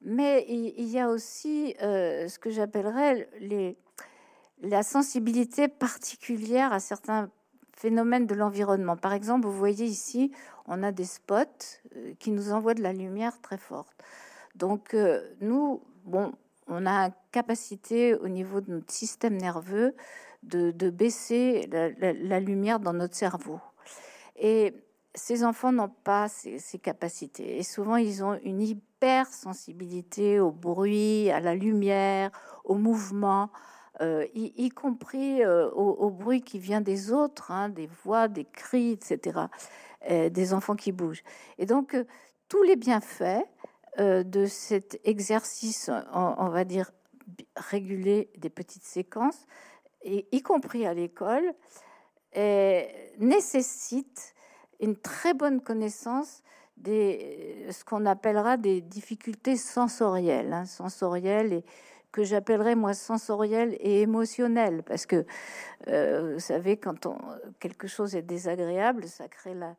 [0.00, 3.76] Mais il, y a aussi euh, ce que j'appellerais les,
[4.62, 7.28] la sensibilité particulière à certains
[7.76, 8.96] phénomènes de l'environnement.
[8.96, 10.30] Par exemple, vous voyez ici,
[10.66, 11.34] on a des spots
[11.96, 14.04] euh, qui nous envoient de la lumière très forte.
[14.54, 16.32] Donc, euh, nous, bon,
[16.68, 19.94] on a capacité au niveau de notre système nerveux
[20.44, 23.60] de, baisser la, lumière dans notre cerveau.
[24.36, 24.74] Et
[25.14, 27.58] ces enfants n'ont pas ces, ces, capacités.
[27.58, 32.30] Et souvent, ils ont une hypersensibilité au bruit, à la lumière,
[32.64, 33.50] au mouvement,
[34.00, 38.92] euh, y, compris euh, au, bruit qui vient des autres, hein, des voix, des cris,
[38.92, 39.40] etc.,
[40.08, 41.22] des enfants qui bougent.
[41.58, 41.96] Et donc,
[42.48, 43.46] tous les bienfaits
[43.98, 46.90] de cet exercice, on, va dire,
[47.54, 49.46] réguler des petites séquences,
[50.02, 51.54] y compris à l'école,
[53.20, 54.34] nécessitent
[54.80, 56.42] une très bonne connaissance
[56.76, 61.64] des, ce qu'on appellera des difficultés sensorielles, hein, sensorielles et
[62.12, 65.24] que j'appellerais moi sensorielles et émotionnelles, parce que
[65.88, 67.18] euh, vous savez quand on,
[67.58, 69.76] quelque chose est désagréable, ça crée la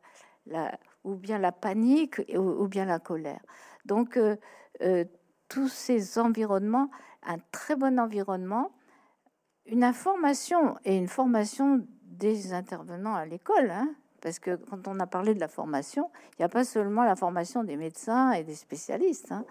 [1.04, 3.40] ou bien la panique ou, bien la colère.
[3.84, 4.36] Donc euh,
[4.82, 5.04] euh,
[5.48, 6.90] tous ces environnements,
[7.26, 8.72] un très bon environnement,
[9.66, 13.70] une information et une formation des intervenants à l'école.
[13.70, 17.04] Hein, parce que quand on a parlé de la formation, il n'y a pas seulement
[17.04, 19.32] la formation des médecins et des spécialistes.
[19.32, 19.44] Hein.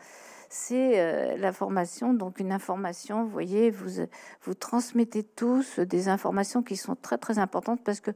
[0.55, 4.05] C'est euh, la formation, donc une information, vous voyez, vous,
[4.43, 8.11] vous transmettez tous des informations qui sont très très importantes parce que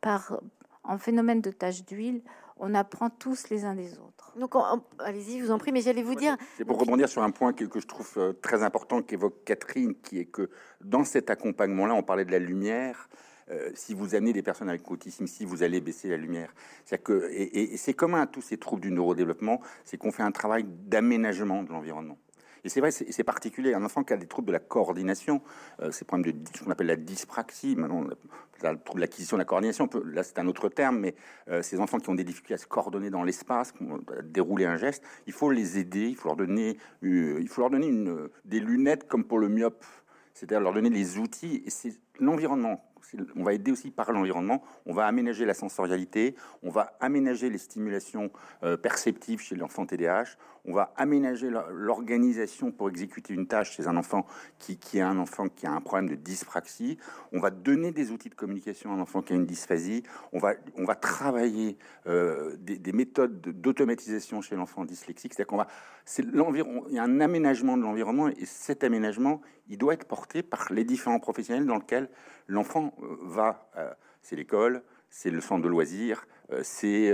[0.00, 0.40] par,
[0.82, 2.22] en phénomène de tache d'huile,
[2.56, 4.32] on apprend tous les uns des autres.
[4.38, 4.54] Donc,
[4.98, 6.38] allez-y, je vous en prie, mais j'allais vous dire.
[6.56, 9.94] C'est pour rebondir sur un point que, que je trouve euh, très important qu'évoque Catherine,
[9.94, 10.48] qui est que
[10.80, 13.10] dans cet accompagnement-là, on parlait de la lumière.
[13.50, 16.54] Euh, si vous amenez des personnes avec autisme, si vous allez baisser la lumière.
[17.02, 20.64] Que, et, c'est commun à tous ces troubles du neurodéveloppement, c'est qu'on fait un travail
[20.64, 22.18] d'aménagement de l'environnement.
[22.64, 23.74] Et c'est vrai, c'est particulier.
[23.74, 25.42] Un enfant qui a des troubles de la coordination,
[25.80, 29.42] euh, c'est problème de ce qu'on appelle la dyspraxie, maintenant, le trouble de l'acquisition de
[29.42, 31.14] la coordination, là c'est un autre terme, mais
[31.50, 33.74] euh, ces enfants qui ont des difficultés à se coordonner dans l'espace,
[34.16, 37.70] à dérouler un geste, il faut les aider, il faut leur donner, il faut leur
[37.70, 37.92] donner
[38.46, 39.84] des lunettes comme pour le myope,
[40.32, 41.62] c'est-à-dire leur donner les outils.
[41.66, 42.82] Et c'est l'environnement
[43.36, 44.62] on va aider aussi par l'environnement.
[44.86, 48.30] On va aménager la sensorialité, on va aménager les stimulations
[48.62, 50.36] euh, perceptives chez l'enfant TDAH,
[50.66, 54.26] on va aménager l'organisation pour exécuter une tâche chez un enfant
[54.58, 56.98] qui, est un enfant qui a un problème de dyspraxie.
[57.32, 60.04] On va donner des outils de communication à un enfant qui a une dysphasie.
[60.32, 65.34] On va, on va travailler euh, des, méthodes d'automatisation chez l'enfant dyslexique.
[65.34, 65.66] C'est-à-dire qu'on va,
[66.06, 70.06] c'est l'environ, il y a un aménagement de l'environnement et cet aménagement, il doit être
[70.06, 72.08] porté par les différents professionnels dans lesquels
[72.46, 73.70] l'enfant euh, va.
[73.76, 73.92] Euh,
[74.22, 76.26] c'est l'école, c'est le centre de loisirs,
[76.62, 77.12] c'est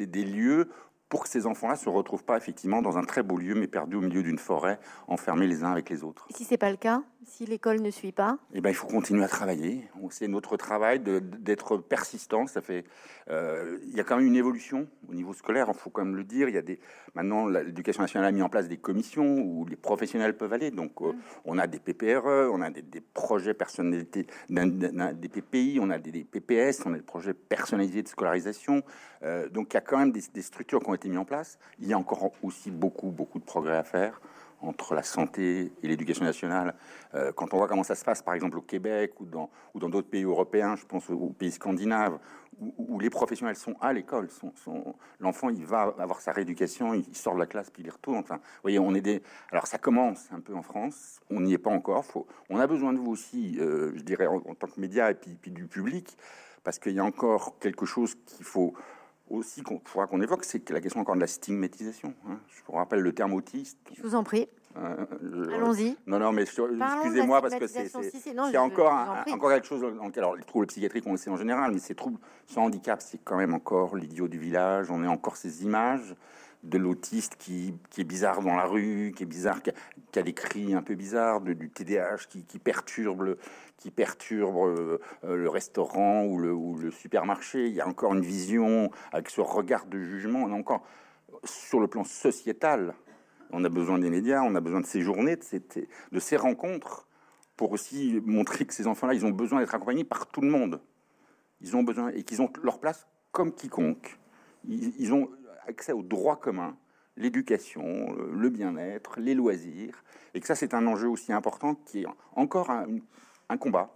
[0.00, 0.70] des lieux
[1.08, 3.96] pour que ces enfants-là se retrouvent pas effectivement dans un très beau lieu, mais perdus
[3.96, 6.26] au milieu d'une forêt, enfermés les uns avec les autres.
[6.34, 9.24] Si c'est pas le cas, si l'école ne suit pas, eh ben il faut continuer
[9.24, 9.88] à travailler.
[10.10, 12.46] C'est notre travail d'être persistant.
[12.46, 12.84] Ça fait,
[13.28, 15.66] euh, il y a quand même une évolution au niveau scolaire.
[15.68, 16.48] Il faut quand même le dire.
[16.48, 16.78] Il y a des
[17.14, 20.70] maintenant l'éducation nationale a mis en place des commissions où les professionnels peuvent aller.
[20.70, 21.16] Donc euh, mm.
[21.46, 26.86] on a des PPRE, on a des, projets personnalités, des PPI, on a des, PPS,
[26.86, 28.82] on a des projets personnalisés de scolarisation.
[29.22, 31.24] Euh, donc il y a quand même des, des structures qui ont été mises en
[31.24, 31.58] place.
[31.78, 34.20] Il y a encore aussi beaucoup beaucoup de progrès à faire
[34.60, 36.74] entre la santé et l'éducation nationale.
[37.14, 39.78] Euh, quand on voit comment ça se passe, par exemple au Québec ou dans ou
[39.78, 42.18] dans d'autres pays européens, je pense aux pays scandinaves,
[42.58, 47.34] où, les professionnels sont à l'école, sont, l'enfant il va avoir sa rééducation, il sort
[47.34, 48.18] de la classe puis il retourne.
[48.18, 49.22] Enfin, voyez, on est des.
[49.52, 52.04] Alors ça commence un peu en France, on n'y est pas encore.
[52.04, 55.14] Faut, on a besoin de vous aussi, euh, je dirais en, tant que média et
[55.14, 56.16] puis du public,
[56.64, 58.74] parce qu'il y a encore quelque chose qu'il faut
[59.28, 62.14] aussi qu'on faudra qu'on évoque, c'est la question encore de la stigmatisation.
[62.28, 62.38] Hein.
[62.48, 63.78] Je vous rappelle le terme autiste.
[63.96, 64.48] Je vous en prie.
[64.76, 65.96] Euh, Allons-y.
[66.06, 68.92] Non, non, mais excusez-moi parce que c'est encore,
[69.32, 71.78] encore quelque chose dans lequel, alors les troubles psychiatriques, on le sait en général, mais
[71.78, 74.90] ces troubles sans handicap, c'est quand même encore l'idiot du village.
[74.90, 76.14] On est encore ces images
[76.62, 79.70] de l'autiste qui, qui, est bizarre dans la rue, qui est bizarre, qui
[80.18, 83.38] a, des cris un peu bizarres, du TDAH qui, qui perturbe, le,
[83.76, 87.66] qui perturbe euh, le restaurant ou le, ou le, supermarché.
[87.66, 90.42] Il y a encore une vision avec ce regard de jugement.
[90.42, 90.84] On a encore
[91.44, 92.94] sur le plan sociétal,
[93.50, 96.36] on a besoin des médias, on a besoin de ces journées, de ces, de ces
[96.36, 97.06] rencontres
[97.56, 100.80] pour aussi montrer que ces enfants-là, ils ont besoin d'être accompagnés par tout le monde.
[101.60, 104.18] Ils ont besoin et qu'ils ont leur place comme quiconque.
[104.68, 105.30] Ils ont
[105.68, 106.76] accès aux droits communs,
[107.16, 110.04] l'éducation, le bien-être, les loisirs,
[110.34, 113.90] et que ça c'est un enjeu aussi important qui est encore un, combat,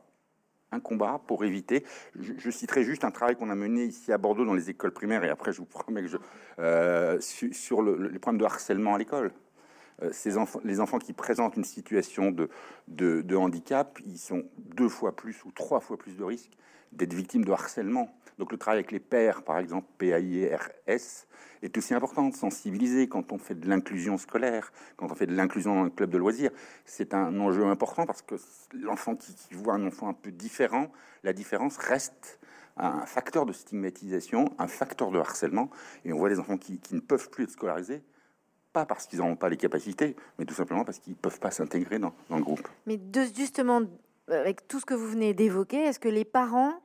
[0.72, 1.84] un combat pour éviter.
[2.18, 5.24] Je, citerai juste un travail qu'on a mené ici à Bordeaux dans les écoles primaires,
[5.24, 6.16] et après je vous promets que je
[6.58, 9.32] euh, sur, le, les problèmes de harcèlement à l'école.
[10.02, 12.30] Euh, ces enfants, les enfants qui présentent une situation
[12.88, 16.56] de, handicap, ils sont deux fois plus ou trois fois plus de risques
[16.92, 18.14] d'être victimes de harcèlement.
[18.38, 21.26] Donc le travail avec les pères, par exemple, PAIRS,
[21.62, 25.34] est aussi important de sensibiliser quand on fait de l'inclusion scolaire, quand on fait de
[25.34, 26.50] l'inclusion dans un club de loisirs.
[26.84, 28.36] C'est un enjeu important parce que
[28.72, 30.90] l'enfant qui, voit un enfant un peu différent,
[31.22, 32.40] la différence reste
[32.76, 35.68] un facteur de stigmatisation, un facteur de harcèlement.
[36.04, 38.02] Et on voit des enfants qui, ne peuvent plus être scolarisés
[38.72, 41.50] pas parce qu'ils n'ont pas les capacités, mais tout simplement parce qu'ils ne peuvent pas
[41.50, 42.68] s'intégrer dans, dans, le groupe.
[42.86, 43.82] Mais de, justement,
[44.30, 46.80] avec tout ce que vous venez d'évoquer, est-ce que les parents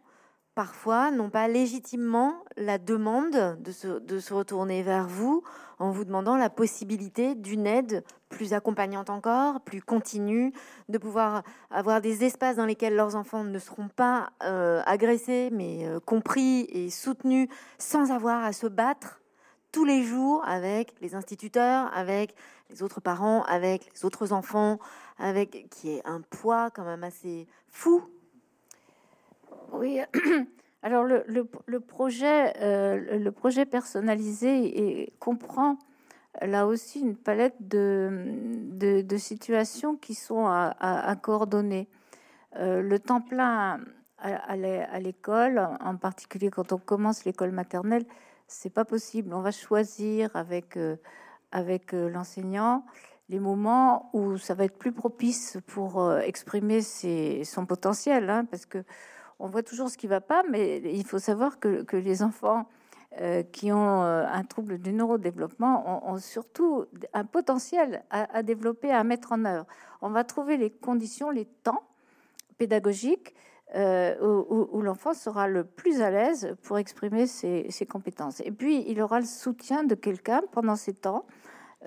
[0.56, 5.44] parfois n'ont pas légitimement la demande de se, retourner vers vous
[5.80, 10.54] en vous demandant la possibilité d'une aide plus accompagnante encore, plus continue,
[10.88, 15.86] de pouvoir avoir des espaces dans lesquels leurs enfants ne seront pas euh, agressés, mais
[15.86, 19.22] euh, compris et soutenus, sans avoir à se battre
[19.74, 22.34] tous les jours avec les instituteurs, avec
[22.70, 24.80] les autres parents, avec les autres enfants,
[25.18, 28.04] avec qui est un poids quand même assez fou
[29.72, 30.00] oui,
[30.84, 35.78] alors le, projet, euh, le projet personnalisé et comprend
[36.42, 41.88] là aussi une palette de, situations qui sont à, coordonner.
[42.58, 43.80] Euh, le temps plein
[44.20, 44.56] à,
[45.00, 48.06] l'école, en particulier quand on commence l'école maternelle,
[48.48, 49.34] c'est pas possible.
[49.34, 50.96] On va choisir avec euh,
[51.52, 52.86] avec l'enseignant
[53.30, 58.66] les moments où ça va être plus propice pour exprimer ses, son potentiel, hein, parce
[58.66, 58.84] que
[59.40, 62.68] on voit toujours ce qui va pas, mais il faut savoir que, les enfants
[63.20, 69.04] euh, qui ont euh, un trouble du neurodéveloppement ont, surtout un potentiel à, développer, à
[69.04, 69.66] mettre en œuvre.
[70.02, 71.84] On va trouver les conditions, les temps
[72.58, 73.36] pédagogiques
[73.76, 78.40] euh, où, l'enfant sera le plus à l'aise pour exprimer ses, compétences.
[78.42, 81.26] Et puis, il aura le soutien de quelqu'un pendant ces temps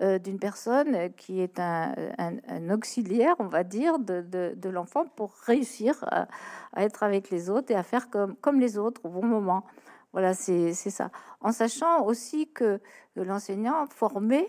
[0.00, 6.28] euh, d'une personne qui est un, auxiliaire, on va dire, de, l'enfant pour réussir à,
[6.76, 9.64] être avec les autres et à faire comme, comme les autres au bon moment.
[10.12, 11.10] Voilà, c'est ça.
[11.40, 12.80] En sachant aussi que,
[13.16, 14.48] l'enseignant formé,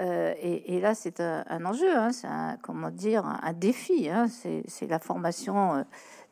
[0.00, 4.86] euh, et, là c'est un, enjeu, hein, c'est un, comment dire, un, défi, hein, c'est
[4.88, 5.82] la formation euh,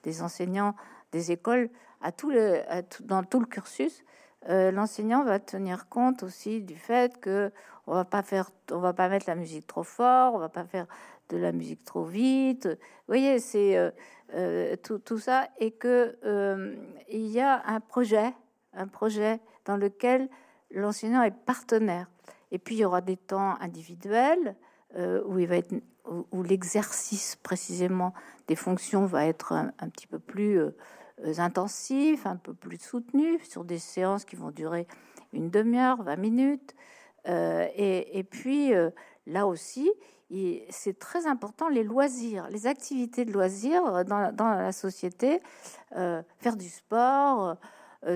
[0.02, 0.74] des enseignants
[1.12, 1.70] des écoles
[2.00, 2.60] à tout le,
[3.00, 4.02] dans tout le cursus.
[4.48, 7.52] L'enseignant va tenir compte aussi du fait que
[7.86, 10.64] on va pas faire, on va pas mettre la musique trop fort, on va pas
[10.64, 10.86] faire
[11.28, 12.66] de la musique trop vite.
[12.66, 12.76] Vous
[13.08, 13.90] voyez, c'est euh,
[14.34, 16.76] euh, tout, ça et que euh,
[17.08, 18.32] il y a un projet,
[18.74, 20.28] un projet dans lequel
[20.70, 22.08] l'enseignant est partenaire.
[22.52, 24.56] Et puis il y aura des temps individuels
[25.24, 25.72] où il va être
[26.32, 28.12] où, l'exercice précisément
[28.48, 30.60] des fonctions va être un petit peu plus
[31.38, 34.86] intensif, un peu plus soutenu sur des séances qui vont durer
[35.32, 36.74] une demi-heure, 20 minutes.
[37.28, 38.90] Euh, et, puis, euh,
[39.26, 39.90] là aussi,
[40.70, 45.40] c'est très important les loisirs, les activités de loisirs dans, la société,
[45.96, 47.56] euh, faire du sport,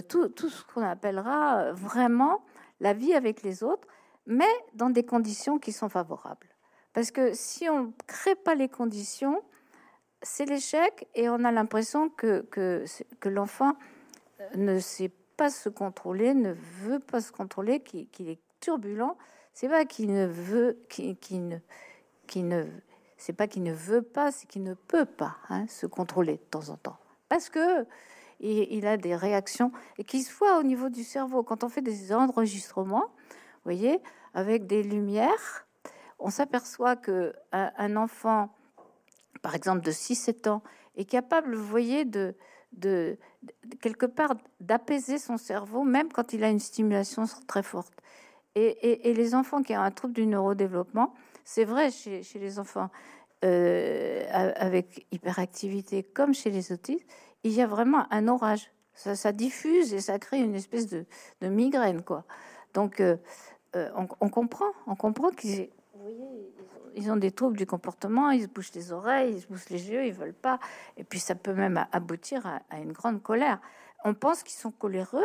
[0.08, 2.42] tout, tout, ce qu'on appellera vraiment
[2.80, 3.86] la vie avec les autres,
[4.26, 6.48] mais dans des conditions qui sont favorables.
[6.92, 9.42] Parce que si on ne crée pas les conditions,
[10.24, 13.76] c'est l'échec et on a l'impression que, que, l'enfant
[14.56, 16.52] ne sait pas se contrôler, ne
[16.82, 19.16] veut pas se contrôler, qu'il est turbulent,
[19.52, 21.58] c'est pas qu'il ne veut, qui, ne,
[22.26, 22.64] qui ne,
[23.16, 26.50] c'est pas qu'il ne veut pas, c'est qu'il ne peut pas hein, se contrôler de
[26.50, 26.96] temps en temps,
[27.28, 27.86] parce que
[28.40, 31.42] il, a des réactions et qu'il soit au niveau du cerveau.
[31.42, 34.00] Quand on fait des enregistrements, vous voyez,
[34.34, 35.66] avec des lumières,
[36.18, 38.50] on s'aperçoit que un, enfant,
[39.44, 40.62] par exemple de 6-7 ans,
[40.96, 42.34] est capable, vous voyez, de,
[42.72, 43.18] de,
[43.82, 47.92] quelque part d'apaiser son cerveau, même quand il a une stimulation très forte.
[48.54, 51.12] Et, les enfants qui ont un trouble du neurodéveloppement,
[51.44, 52.88] c'est vrai chez, les enfants
[53.44, 57.06] euh, avec hyperactivité comme chez les autistes,
[57.42, 58.70] il y a vraiment un orage.
[58.94, 61.04] Ça, diffuse et ça crée une espèce de,
[61.42, 62.24] migraine, quoi.
[62.72, 63.18] Donc, euh,
[63.76, 63.90] euh,
[64.20, 65.68] on, comprend, on comprend qu'ils
[66.94, 69.90] ils ont des troubles du comportement, ils se bouchent les oreilles, ils se bouchent les
[69.90, 70.58] yeux, ils veulent pas.
[70.96, 73.60] Et puis ça peut même aboutir à une grande colère.
[74.04, 75.24] On pense qu'ils sont coléreux,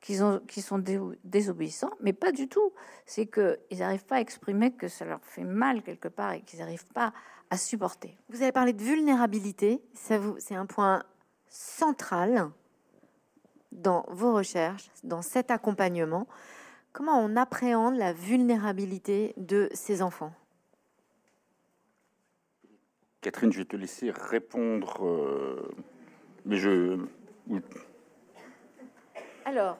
[0.00, 0.82] qu'ils qui sont
[1.24, 2.72] désobéissants, mais pas du tout.
[3.06, 6.60] C'est qu'ils n'arrivent pas à exprimer que ça leur fait mal quelque part et qu'ils
[6.60, 7.12] n'arrivent pas
[7.50, 8.16] à supporter.
[8.28, 11.02] Vous avez parlé de vulnérabilité, c'est un point
[11.48, 12.50] central
[13.72, 16.26] dans vos recherches, dans cet accompagnement.
[16.92, 20.32] Comment on appréhende la vulnérabilité de ces enfants?
[23.20, 25.70] Catherine, je vais te laisser répondre, euh,
[26.46, 26.98] mais je...
[29.44, 29.76] Alors,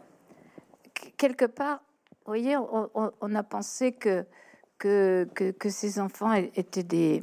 [1.17, 1.81] quelque part,
[2.27, 4.27] vous voyez, on, a pensé que,
[5.69, 7.23] ces enfants étaient des,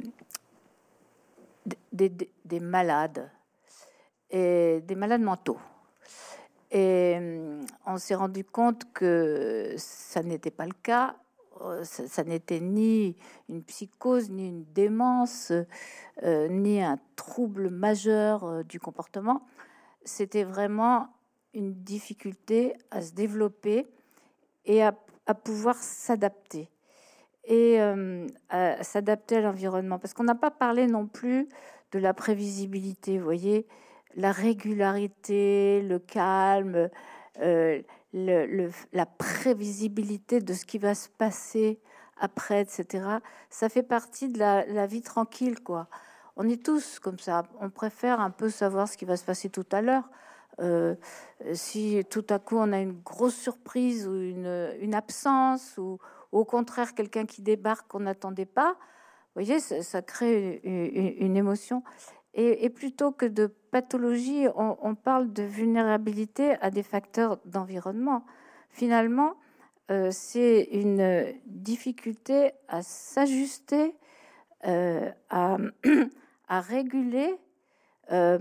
[1.92, 2.10] des,
[2.44, 3.30] des, malades,
[4.30, 5.58] et des malades mentaux.
[6.70, 11.14] Et hum, on s'est rendu compte que ça n'était pas le cas.
[11.82, 13.16] Ça, n'était ni
[13.48, 15.52] une psychose, ni une démence,
[16.22, 19.42] euh, ni un trouble majeur euh, du comportement.
[20.04, 21.08] C'était vraiment
[21.54, 23.86] une difficulté à se développer
[24.64, 24.92] et à,
[25.44, 26.70] pouvoir s'adapter
[27.44, 29.98] et euh, à s'adapter à l'environnement.
[29.98, 31.48] Parce qu'on n'a pas parlé non plus
[31.92, 33.18] de la prévisibilité.
[33.18, 33.66] Vous voyez,
[34.14, 36.88] la régularité, le calme,
[38.12, 41.80] la prévisibilité de ce qui va se passer
[42.20, 43.04] après, etc.
[43.50, 45.88] Ça fait partie de la, vie tranquille, quoi.
[46.36, 47.42] On est tous comme ça.
[47.60, 50.08] On préfère un peu savoir ce qui va se passer tout à l'heure.
[50.60, 50.94] Euh,
[51.52, 55.98] si tout à coup on a une grosse surprise ou une, une absence ou,
[56.32, 58.76] au contraire quelqu'un qui débarque qu'on n'attendait pas,
[59.38, 61.84] vous voyez, ça, crée une, émotion.
[62.34, 68.24] Et, plutôt que de pathologie, on, parle de vulnérabilité à des facteurs d'environnement.
[68.70, 69.34] Finalement,
[69.90, 73.94] euh, c'est une difficulté à s'ajuster,
[74.66, 75.56] euh, à,
[76.48, 77.34] réguler.
[78.12, 78.38] Euh,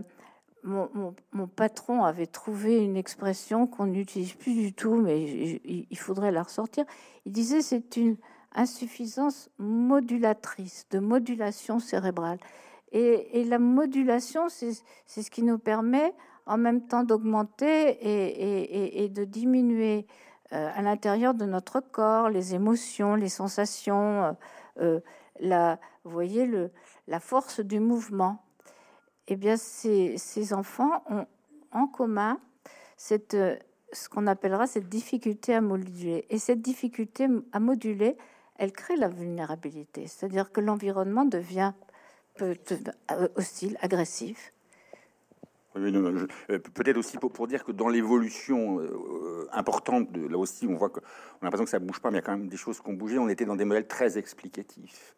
[0.63, 5.23] mon, mon, patron avait trouvé une expression qu'on n'utilise plus du tout, mais
[5.63, 6.83] il faudrait la ressortir.
[7.25, 8.17] Il disait c'est une
[8.53, 12.39] insuffisance modulatrice, de modulation cérébrale.
[12.91, 14.73] Et, la modulation, c'est
[15.05, 16.13] ce qui nous permet
[16.45, 20.07] en même temps d'augmenter et, de diminuer
[20.53, 24.31] euh, à l'intérieur de notre corps les émotions, les sensations, euh,
[24.79, 24.99] euh,
[25.41, 26.49] la, vous voyez,
[27.07, 28.41] la force du mouvement.
[29.27, 31.25] Eh bien, ces, enfants ont
[31.71, 32.39] en commun
[32.95, 36.25] ce qu'on appellera cette difficulté à moduler.
[36.29, 38.17] Et cette difficulté à moduler,
[38.55, 40.07] elle crée la vulnérabilité.
[40.07, 41.73] C'est-à-dire que l'environnement devient
[43.35, 44.53] hostile, agressif.
[45.77, 50.89] Euh, peut-être aussi pour, dire que dans l'évolution euh, importante, de, là aussi, on voit
[50.89, 52.57] que on a l'impression que ça bouge pas, mais il y a quand même des
[52.57, 53.17] choses qui ont bougé.
[53.17, 55.15] On était dans des modèles très explicatifs.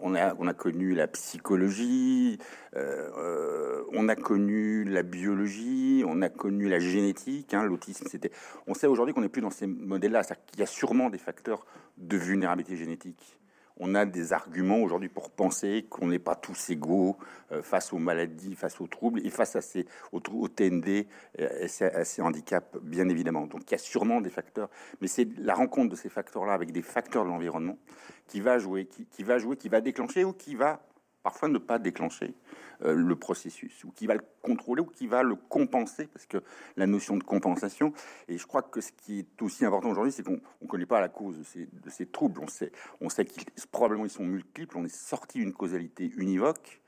[0.00, 2.38] On, a, on a connu la psychologie,
[2.76, 7.52] euh, on a connu la biologie, on a connu la génétique.
[7.52, 8.30] Hein, L'autisme, c'était.
[8.66, 10.22] On sait aujourd'hui qu'on n'est plus dans ces modèles-là.
[10.22, 11.66] Qu'il y a sûrement des facteurs
[11.98, 13.38] de vulnérabilité génétique
[13.78, 17.16] on a des arguments aujourd'hui pour penser qu'on n'est pas tous égaux
[17.52, 21.06] euh, face aux maladies, face aux troubles et face à ces, aux, TND
[21.40, 23.46] euh, et à ces handicaps, bien évidemment.
[23.46, 24.70] Donc il y a sûrement des facteurs,
[25.00, 27.78] mais c'est la rencontre de ces facteurs-là avec des facteurs de l'environnement
[28.26, 30.80] qui va jouer, qui va jouer, qui va déclencher ou qui va
[31.26, 32.36] parfois ne pas déclencher
[32.84, 36.40] euh, le processus, ou qui va le contrôler, ou qui va le compenser, parce que
[36.76, 37.92] la notion de compensation,
[38.28, 41.00] et je crois que ce qui est aussi important aujourd'hui, c'est qu'on ne connaît pas
[41.00, 42.70] la cause de ces, troubles, on sait,
[43.00, 46.80] on sait qu'ils probablement ils sont multiples, on est sorti d'une causalité univoque,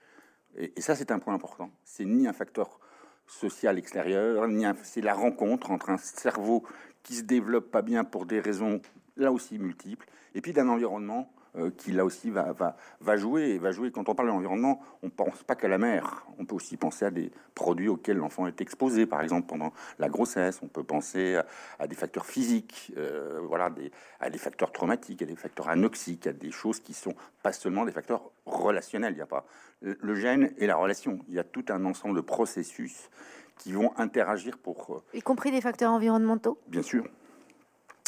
[0.57, 2.79] et, ça c'est un point important, c'est ni un facteur
[3.27, 6.63] social extérieur, ni c'est la rencontre entre un cerveau
[7.03, 8.81] qui se développe pas bien pour des raisons
[9.17, 11.29] là aussi multiples, et puis d'un environnement
[11.77, 13.51] qui là aussi va, va, va, jouer.
[13.51, 13.91] Et va jouer.
[13.91, 16.25] Quand on parle de l'environnement, on ne pense pas qu'à la mer.
[16.39, 20.09] On peut aussi penser à des produits auxquels l'enfant est exposé, par exemple pendant la
[20.09, 20.61] grossesse.
[20.63, 21.41] On peut penser
[21.79, 23.91] à, des facteurs physiques, euh, voilà, des,
[24.21, 27.85] à des facteurs traumatiques, à des facteurs anoxiques, à des choses qui sont pas seulement
[27.85, 29.13] des facteurs relationnels.
[29.13, 29.47] Il n'y a pas
[29.81, 31.21] le gène et la relation.
[31.29, 33.11] Il y a tout un ensemble de processus
[33.59, 34.97] qui vont interagir pour...
[34.97, 36.59] Euh, y compris des facteurs environnementaux?
[36.69, 37.05] Bien sûr.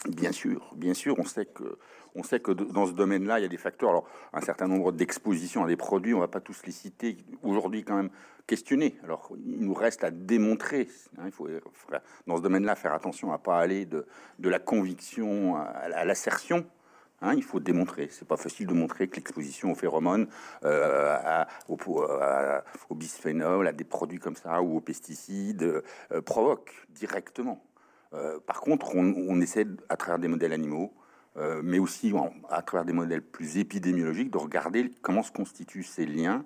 [0.08, 1.78] Bien sûr, bien sûr, on sait que
[2.14, 3.90] on sait que dans ce domaine-là, il y a des facteurs.
[3.90, 7.18] Alors, un certain nombre d'expositions à des produits, on ne va pas tous les citer
[7.42, 8.10] aujourd'hui, quand même
[8.46, 8.98] questionner.
[9.04, 10.88] Alors, il nous reste à démontrer.
[11.18, 11.48] Hein, il faut,
[12.26, 14.06] dans ce domaine-là, faire attention à pas aller de,
[14.38, 16.66] de la conviction à, l'assertion.
[17.22, 18.08] Hein, il faut démontrer.
[18.10, 20.26] C'est pas facile de montrer que l'exposition aux phéromones,
[20.64, 21.78] euh, au,
[22.88, 25.62] au, bisphénol, à des produits comme ça ou aux pesticides
[26.10, 27.62] euh, provoque directement.
[28.12, 30.92] Euh, par contre, on, essaie à travers des modèles animaux
[31.36, 32.12] euh, mais aussi
[32.48, 36.44] à travers des modèles plus épidémiologiques, de regarder comment se constituent ces liens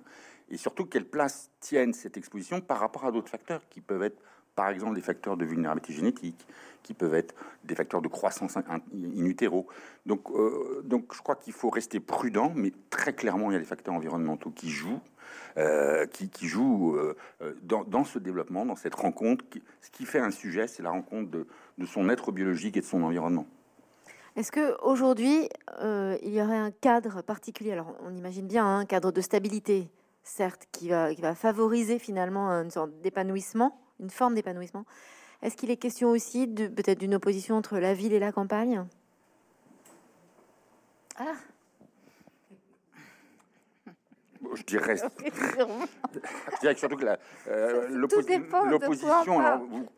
[0.50, 4.20] et surtout quelle place tiennent cette exposition par rapport à d'autres facteurs qui peuvent être,
[4.54, 6.46] par exemple, des facteurs de vulnérabilité génétique,
[6.82, 7.34] qui peuvent être
[7.64, 9.66] des facteurs de croissance in utero.
[10.04, 13.60] Donc, euh, donc je crois qu'il faut rester prudent, mais très clairement, il y a
[13.60, 15.00] des facteurs environnementaux qui jouent.
[15.56, 16.98] Euh, qui, qui jouent
[17.62, 19.44] dans, dans, ce développement, dans cette rencontre.
[19.80, 21.46] Ce qui fait un sujet, c'est la rencontre de,
[21.78, 23.46] de son être biologique et de son environnement.
[24.36, 25.48] Est-ce qu'aujourd'hui,
[25.80, 27.72] euh, il y aurait un cadre particulier?
[27.72, 29.88] Alors, on imagine bien un cadre de stabilité,
[30.24, 34.86] certes, qui va, qui va favoriser finalement une sorte d'épanouissement, une forme d'épanouissement.
[35.42, 38.84] Est-ce qu'il est question aussi de peut-être d'une opposition entre la ville et la campagne?
[41.16, 41.34] Ah
[44.54, 47.06] je dirais, je dirais surtout que
[47.48, 49.38] euh, l'opposition,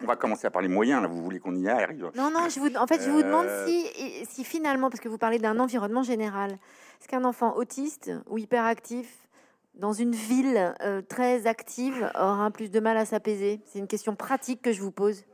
[0.00, 2.60] on va commencer à parler moyens, là, vous voulez qu'on y arrive Non, non, je
[2.60, 5.58] vous, en fait, je vous demande euh, si, si finalement, parce que vous parlez d'un
[5.58, 6.52] environnement général,
[7.00, 9.28] est-ce qu'un enfant autiste ou hyperactif
[9.74, 13.60] dans une ville euh, très active aura plus de mal à s'apaiser?
[13.66, 15.24] C'est une question pratique que je vous pose.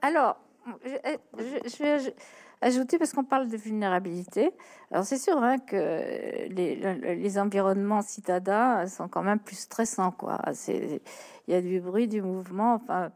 [0.00, 0.38] Alors,
[0.84, 0.90] je,
[1.64, 2.10] je,
[2.62, 4.52] ajouter, parce qu'on parle de vulnérabilité,
[4.90, 10.12] alors c'est sûr hein, que les, environnements citadins sont quand même plus stressants.
[10.12, 10.40] Quoi.
[10.68, 11.00] Il
[11.48, 13.10] y a du bruit, du mouvement, enfin,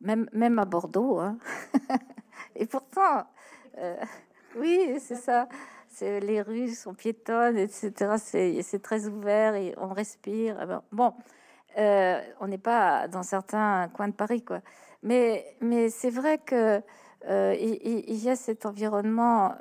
[0.00, 1.20] même, à Bordeaux.
[1.20, 1.36] Hein.
[2.56, 3.26] Et pourtant,
[3.78, 3.96] euh,
[4.56, 5.46] oui, c'est ça.
[6.00, 8.16] Les rues sont piétonnes, etc.
[8.18, 10.82] C'est, très ouvert et on respire.
[10.92, 11.14] Bon,
[11.78, 14.60] euh, on n'est pas dans certains coins de Paris, quoi.
[15.02, 15.56] Mais
[15.88, 16.82] c'est vrai que
[17.26, 19.54] euh, il, y a cet environnement.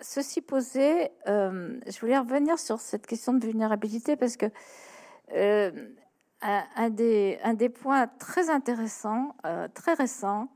[0.00, 4.46] Ceci posé, euh, je voulais revenir sur cette question de vulnérabilité parce que
[6.42, 9.34] un, des, un des points très intéressants,
[9.72, 10.48] très récents,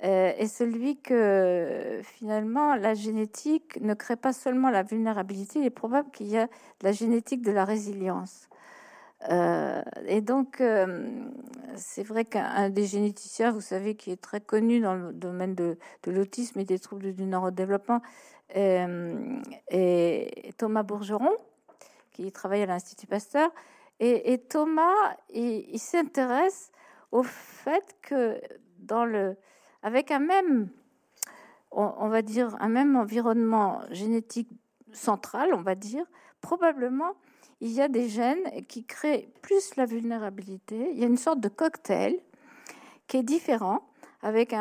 [0.00, 6.10] est celui que finalement la génétique ne crée pas seulement la vulnérabilité, il est probable
[6.10, 6.48] qu'il y a
[6.82, 8.49] la génétique de la résilience.
[9.28, 11.28] Euh, et donc, euh,
[11.76, 15.76] c'est vrai qu'un des généticiens, vous savez, qui est très connu dans le domaine de,
[16.06, 18.00] l'autisme et des troubles du neurodéveloppement,
[18.56, 21.32] euh, est Thomas Bourgeron,
[22.12, 23.50] qui travaille à l'Institut Pasteur.
[24.02, 24.94] Et, Thomas,
[25.28, 26.72] il, s'intéresse
[27.12, 28.40] au fait que
[29.82, 30.70] avec un même,
[31.70, 34.48] on va dire, un même environnement génétique
[34.92, 36.04] central, on va dire,
[36.40, 37.14] probablement
[37.60, 40.90] il y a des gènes qui créent plus la vulnérabilité.
[40.92, 42.18] Il y a une sorte de cocktail
[43.06, 43.82] qui est différent
[44.22, 44.54] avec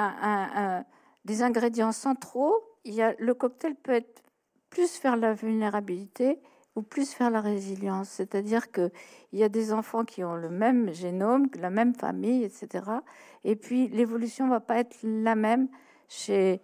[1.26, 2.56] des ingrédients centraux.
[2.84, 4.24] Il y a, le cocktail peut être
[4.70, 6.40] plus vers la vulnérabilité
[6.76, 8.10] ou plus vers la résilience.
[8.10, 8.92] C'est-à-dire qu'il
[9.34, 12.86] y a des enfants qui ont le même génome, la même famille, etc.
[13.44, 15.70] Et puis l'évolution va pas être la même
[16.08, 16.62] chez,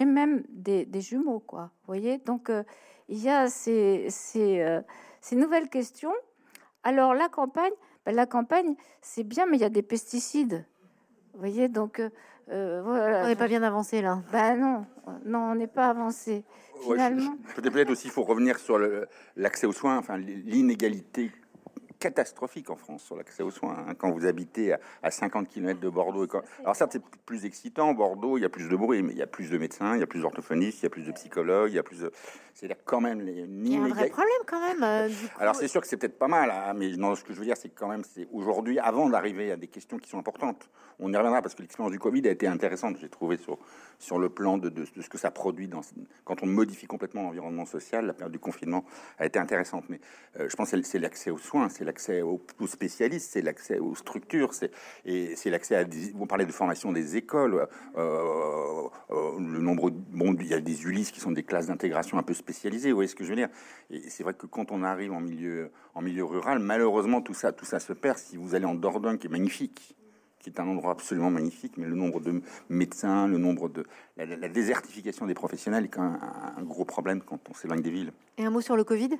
[0.00, 1.70] même des, jumeaux, quoi.
[1.80, 2.18] Vous voyez?
[2.18, 2.62] Donc euh,
[3.08, 4.82] il y a ces, ces, euh,
[5.26, 6.14] ces nouvelles questions.
[6.84, 7.72] Alors la campagne,
[8.04, 10.64] ben, la campagne, c'est bien, mais il y a des pesticides.
[11.32, 12.10] Vous voyez, donc euh,
[12.50, 13.24] euh, voilà.
[13.24, 14.22] On n'est pas bien avancé là.
[14.30, 14.86] Ben non,
[15.24, 16.44] non, on n'est pas avancé.
[16.80, 17.36] Finalement.
[17.56, 18.78] Peut-être aussi, il faut revenir sur
[19.34, 21.32] l'accès aux soins, enfin l'inégalité
[21.98, 23.76] catastrophique en France sur l'accès aux soins.
[23.88, 26.24] Hein, quand vous habitez à, 50 km de Bordeaux.
[26.24, 26.28] Et
[26.60, 27.94] Alors certes, c'est plus excitant.
[27.94, 30.00] Bordeaux, il y a plus de bruit, mais il y a plus de médecins, il
[30.00, 32.12] y a plus d'orthophonistes, il y a plus de psychologues, il y a plus de...
[32.54, 33.20] C'est-à-dire quand même...
[33.20, 33.32] Les...
[33.32, 34.82] Il y a un vrai problème quand même.
[34.82, 37.38] Euh, Alors c'est sûr que c'est peut-être pas mal, hein, mais non, ce que je
[37.38, 40.68] veux dire, c'est quand même, c'est aujourd'hui, avant d'arriver à des questions qui sont importantes,
[40.98, 43.58] on y reviendra parce que l'expérience du Covid a été intéressante, j'ai trouvé, sur,
[43.98, 45.82] sur le plan de, de, ce que ça produit dans,
[46.24, 48.06] quand on modifie complètement l'environnement social.
[48.06, 48.84] La période du confinement
[49.18, 50.00] a été intéressante, mais
[50.40, 53.94] euh, je pense que c'est l'accès aux soins, c'est l'accès aux, spécialistes, c'est l'accès aux
[53.94, 54.70] structures, c'est
[55.06, 55.84] et c'est l'accès à.
[56.14, 57.66] vous parlez de formation des écoles,
[57.96, 59.90] euh, euh, le nombre.
[59.90, 62.90] Bon, il y a des Ulysses qui sont des classes d'intégration un peu spécialisées.
[62.90, 63.48] Vous voyez ce que je veux dire?
[63.90, 67.52] Et c'est vrai que quand on arrive en milieu en milieu rural, malheureusement tout ça
[67.52, 68.18] tout ça se perd.
[68.18, 69.96] Si vous allez en Dordogne, qui est magnifique
[70.38, 73.84] qui est un endroit absolument magnifique, mais le nombre de médecins, le nombre de
[74.16, 76.20] la, désertification des professionnels est quand même
[76.56, 78.12] un, gros problème quand on s'éloigne des villes.
[78.38, 79.10] Et un mot sur le Covid?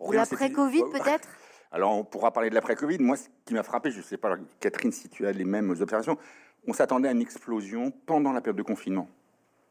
[0.00, 1.26] Ou l'après-Covid peut-être?
[1.72, 2.98] Alors on pourra parler de l'après-Covid.
[2.98, 5.70] Moi, ce qui m'a frappé, je ne sais pas, Catherine, si tu as les mêmes
[5.70, 6.18] observations,
[6.66, 9.08] on s'attendait à une explosion pendant la période de confinement.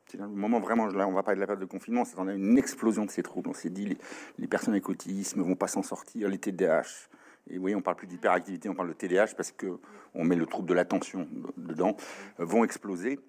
[0.07, 2.31] C'est le moment vraiment, là, on va parler de la période de confinement, on s'attendait
[2.31, 3.49] à une explosion de ces troubles.
[3.49, 3.97] On s'est dit,
[4.39, 7.09] les, personnes avec autisme vont pas s'en sortir, les TDAH,
[7.51, 9.79] et oui, on parle plus d'hyperactivité, on parle de TDAH parce que
[10.15, 11.27] on met le trouble de l'attention
[11.57, 11.95] dedans,
[12.39, 13.19] vont exploser.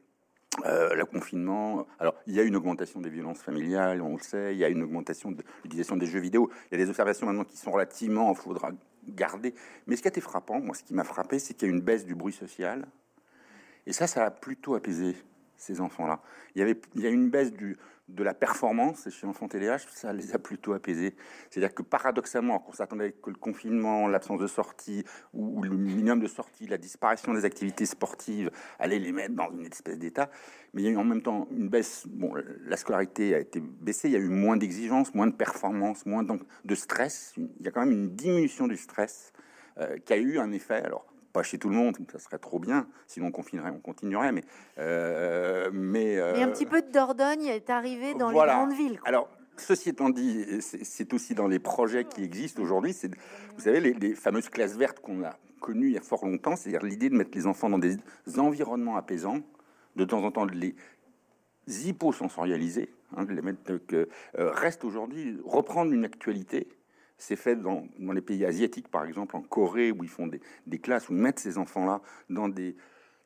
[0.66, 4.52] Euh, le confinement, alors il y a une augmentation des violences familiales, on le sait,
[4.52, 7.24] il y a une augmentation de l'utilisation des jeux vidéo, il y a des observations
[7.26, 8.70] maintenant qui sont relativement, il faudra
[9.06, 9.54] garder.
[9.86, 11.74] Mais ce qui a été frappant, moi ce qui m'a frappé, c'est qu'il y a
[11.74, 12.88] une baisse du bruit social,
[13.86, 15.14] et ça, ça a plutôt apaisé
[15.56, 16.20] ces enfants-là.
[16.56, 17.78] Il y avait, il y a une baisse du,
[18.14, 21.14] de la performance chez l'enfant TDAH, ça les a plutôt apaisés.
[21.50, 26.26] C'est-à-dire que paradoxalement, qu'on s'attendait que le confinement, l'absence de sortie ou, le minimum de
[26.26, 30.30] sortie, la disparition des activités sportives allait les mettre dans une espèce d'état,
[30.72, 32.06] mais il y a eu en même temps une baisse.
[32.06, 32.34] Bon,
[32.66, 36.24] la scolarité a été baissée, il y a eu moins d'exigences, moins de performance, moins
[36.24, 37.34] de stress.
[37.36, 39.32] Il y a quand même une diminution du stress
[39.78, 40.82] euh, qui a eu un effet.
[40.82, 44.32] Alors, pas chez tout le monde, ça serait trop bien, sinon on confinerait, on continuerait,
[44.32, 44.44] mais...
[44.78, 49.00] Euh, mais, euh, un petit peu de Dordogne est arrivé dans les grandes villes.
[49.04, 53.10] Alors, ceci étant dit, c'est aussi dans les projets qui existent aujourd'hui, c'est,
[53.56, 56.82] vous savez, les, fameuses classes vertes qu'on a connues il y a fort longtemps, c'est-à-dire
[56.82, 57.98] l'idée de mettre les enfants dans des
[58.38, 59.40] environnements apaisants,
[59.96, 60.74] de temps en temps de les
[61.86, 64.08] hyposensorialiser, hein, de les mettre, que,
[64.38, 66.68] euh, reste aujourd'hui, reprendre une actualité
[67.20, 71.08] c'est fait dans, les pays asiatiques, par exemple, en Corée, où ils font des, classes
[71.08, 72.00] où ils mettent ces enfants-là
[72.30, 72.74] dans des,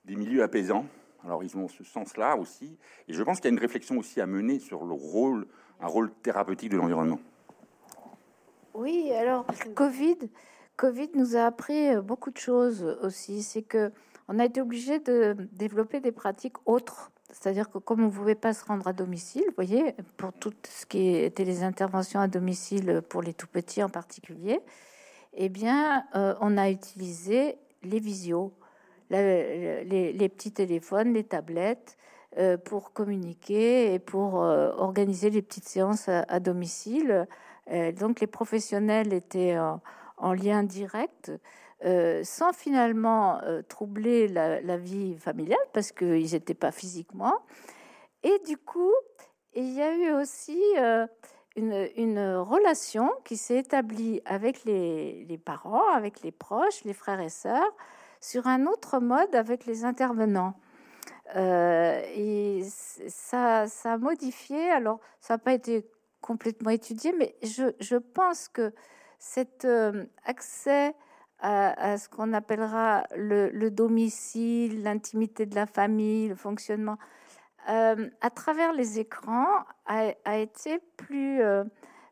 [0.07, 0.87] milieux apaisants.
[1.25, 2.77] Alors, ils ont ce sens-là aussi.
[3.09, 5.47] Et je pense qu'il y a une réflexion aussi à mener sur le rôle,
[5.81, 7.21] un rôle thérapeutique de l'environnement.
[8.75, 10.19] Oui, alors, Covid,
[10.77, 13.43] Covid nous a appris beaucoup de choses aussi.
[13.43, 13.93] C'est que
[14.27, 18.37] on a été obligé de développer des pratiques autres c'est-à-dire que comme on ne pouvait
[18.37, 22.29] pas se rendre à domicile, vous voyez, pour tout ce qui était les interventions à
[22.29, 24.61] domicile pour les tout petits en particulier,
[25.35, 28.53] eh bien, euh, on a utilisé les visios,
[29.11, 31.97] les, petits téléphones, les tablettes,
[32.39, 37.27] euh, pour communiquer et pour euh, organiser les petites séances à, domicile.
[37.99, 41.33] donc, les professionnels étaient en lien direct.
[42.23, 47.35] Sans finalement troubler la, vie familiale parce qu'ils n'étaient pas physiquement.
[48.23, 48.93] Et du coup,
[49.55, 50.61] il y a eu aussi
[51.57, 57.75] une, relation qui s'est établie avec les, parents, avec les proches, les frères et sœurs,
[58.21, 60.55] sur un autre mode avec les intervenants.
[61.37, 64.71] Euh, et ça, a modifié.
[64.71, 65.87] Alors, ça n'a pas été
[66.21, 68.73] complètement étudié, mais je, pense que
[69.19, 70.95] cet euh, accès
[71.41, 76.97] à, ce qu'on appellera le domicile, l'intimité de la famille, le fonctionnement,
[77.69, 81.65] euh, à travers les écrans, a, été plus, euh,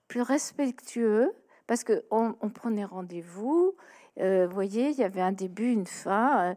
[0.09, 1.33] plus respectueux
[1.67, 3.75] parce qu'on on prenait rendez-vous.
[4.21, 6.57] Euh, vous voyez, il y avait un début, une fin.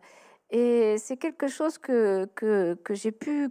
[0.51, 3.49] Et c'est quelque chose que, que, j'ai pu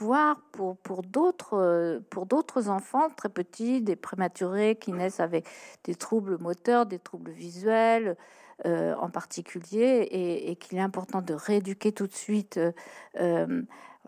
[0.00, 5.46] voir pour, pour d'autres enfants très petits, des prématurés qui naissent avec
[5.84, 8.16] des troubles moteurs, des troubles visuels.
[8.64, 12.58] en particulier, et, qu'il est important de rééduquer tout de suite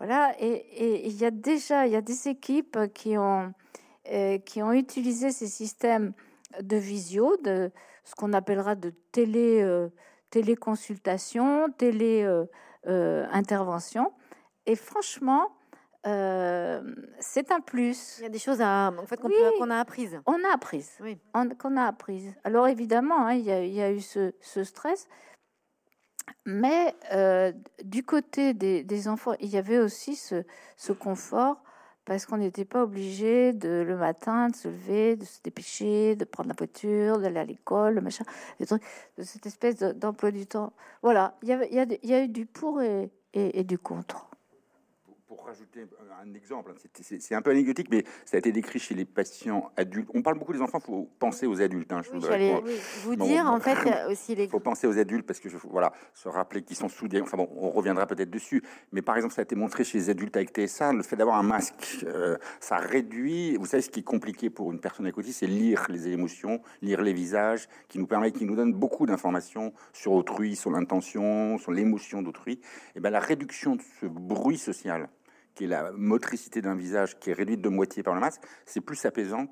[0.01, 3.53] voilà, et il y a déjà y a des équipes qui ont,
[4.11, 6.13] euh, qui ont utilisé ces systèmes
[6.59, 7.71] de visio, de
[8.03, 9.89] ce qu'on appellera de télé, euh,
[10.31, 14.05] téléconsultation, télé-intervention.
[14.05, 14.09] Euh,
[14.65, 15.51] et franchement,
[16.03, 18.17] c'est un plus.
[18.19, 19.29] Il y a des choses à, en fait, qu'on
[19.69, 20.19] a apprises.
[20.25, 20.89] On a apprises.
[21.01, 21.19] Oui.
[21.59, 22.33] Qu'on a apprises.
[22.43, 25.07] Alors évidemment, hein, il, y a, il, y a, eu ce, ce stress,
[26.45, 27.51] mais euh,
[27.83, 30.43] du côté des, enfants, il y avait aussi ce,
[30.93, 31.61] confort
[32.05, 36.25] parce qu'on n'était pas obligé de le matin de se lever, de se dépêcher, de
[36.25, 38.25] prendre la voiture, d'aller à l'école, le machin,
[38.59, 38.65] de
[39.23, 40.73] cette espèce d'emploi du temps.
[41.03, 44.30] Voilà, il y, il y, a, eu du pour et du contre
[45.41, 45.87] pour rajouter
[46.21, 49.71] un exemple, hein, c'est un peu anecdotique, mais ça a été décrit chez les patients
[49.75, 50.09] adultes.
[50.13, 51.91] On parle beaucoup des enfants, il faut penser aux adultes.
[51.91, 53.77] Hein, je oui, vous dire, en fait,
[54.09, 54.43] aussi les...
[54.43, 57.21] Il faut penser aux adultes parce que, je, voilà, se rappeler qu'ils sont soudés.
[57.21, 58.61] Enfin bon, on reviendra peut-être dessus.
[58.91, 61.37] Mais par exemple, ça a été montré chez les adultes avec TSA, le fait d'avoir
[61.37, 63.57] un masque, euh, ça réduit...
[63.57, 66.61] Vous savez, ce qui est compliqué pour une personne à côté, c'est lire les émotions,
[66.81, 71.57] lire les visages, qui nous permet, qui nous donne beaucoup d'informations sur autrui, sur l'intention,
[71.57, 72.59] sur l'émotion d'autrui.
[72.95, 75.09] Et ben la réduction de ce bruit social
[75.61, 78.81] qui est la motricité d'un visage qui est réduite de moitié par le masque, c'est
[78.81, 79.45] plus apaisant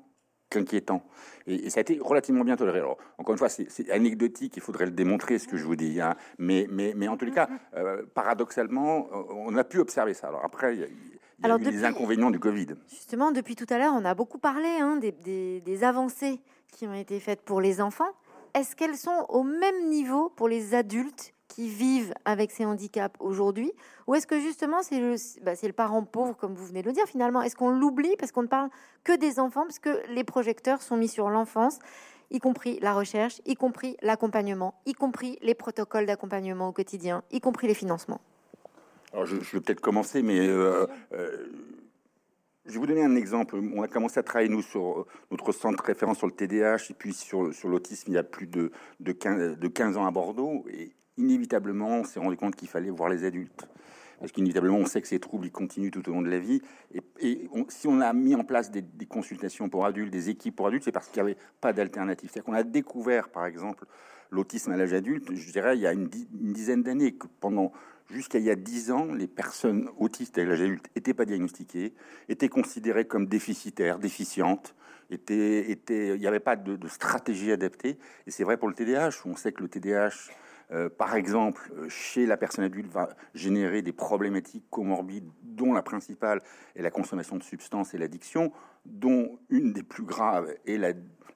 [0.48, 1.04] qu'inquiétant.
[1.46, 2.80] Et, ça a été relativement bien toléré.
[2.80, 6.00] Alors, encore une fois, c'est anecdotique, il faudrait le démontrer, ce que je vous dis.
[6.00, 6.16] Hein.
[6.38, 10.26] Mais, mais, mais en tous les cas, euh, paradoxalement, on a pu observer ça.
[10.26, 12.74] Alors après, il y a, eu des inconvénients du Covid.
[12.88, 16.40] Justement, depuis tout à l'heure, on a beaucoup parlé hein, des, des avancées
[16.72, 18.10] qui ont été faites pour les enfants.
[18.54, 21.34] Est-ce qu'elles sont au même niveau pour les adultes
[21.68, 23.72] vivent avec ces handicaps aujourd'hui
[24.06, 27.06] Ou est-ce que justement c'est le, bah, parent pauvre, comme vous venez de le dire
[27.06, 27.42] finalement?
[27.42, 28.70] Est-ce qu'on l'oublie parce qu'on ne parle
[29.04, 31.78] que des enfants, parce que les projecteurs sont mis sur l'enfance
[32.30, 37.40] y compris la recherche, y compris l'accompagnement, y compris les protocoles d'accompagnement au quotidien, y
[37.40, 38.20] compris les financements?
[39.12, 41.48] Alors je, vais peut-être commencer, mais euh, euh,
[42.66, 43.56] je vais vous donner un exemple.
[43.56, 46.94] On a commencé à travailler, nous, sur notre centre de référence sur le TDAH et
[46.94, 50.64] puis sur, l'autisme il y a plus de, de, 15, de 15 ans à Bordeaux.
[51.20, 53.68] Inévitablement, on s'est rendu compte qu'il fallait voir les adultes.
[54.20, 56.60] Parce qu'inévitablement, on sait que ces troubles ils continuent tout au long de la vie.
[57.20, 60.84] Et, si on a mis en place des, consultations pour adultes, des équipes pour adultes,
[60.84, 62.28] c'est parce qu'il n'y avait pas d'alternative.
[62.30, 63.86] C'est-à-dire qu'on a découvert, par exemple,
[64.30, 67.72] l'autisme à l'âge adulte, je dirais, il y a une, dizaine d'années, que pendant
[68.10, 71.94] jusqu'à il y a dix ans, les personnes autistes à l'âge adulte n'étaient pas diagnostiquées,
[72.28, 74.74] étaient considérées comme déficitaires, déficientes,
[75.10, 77.96] étaient, étaient, il n'y avait pas de, de stratégie adaptée.
[78.26, 80.30] Et c'est vrai pour le TDAH, on sait que le TDAH
[80.72, 85.82] euh, par exemple, euh, chez la personne adulte, va générer des problématiques comorbides, dont la
[85.82, 86.42] principale
[86.76, 88.52] est la consommation de substances et l'addiction,
[88.86, 90.78] dont une des plus graves est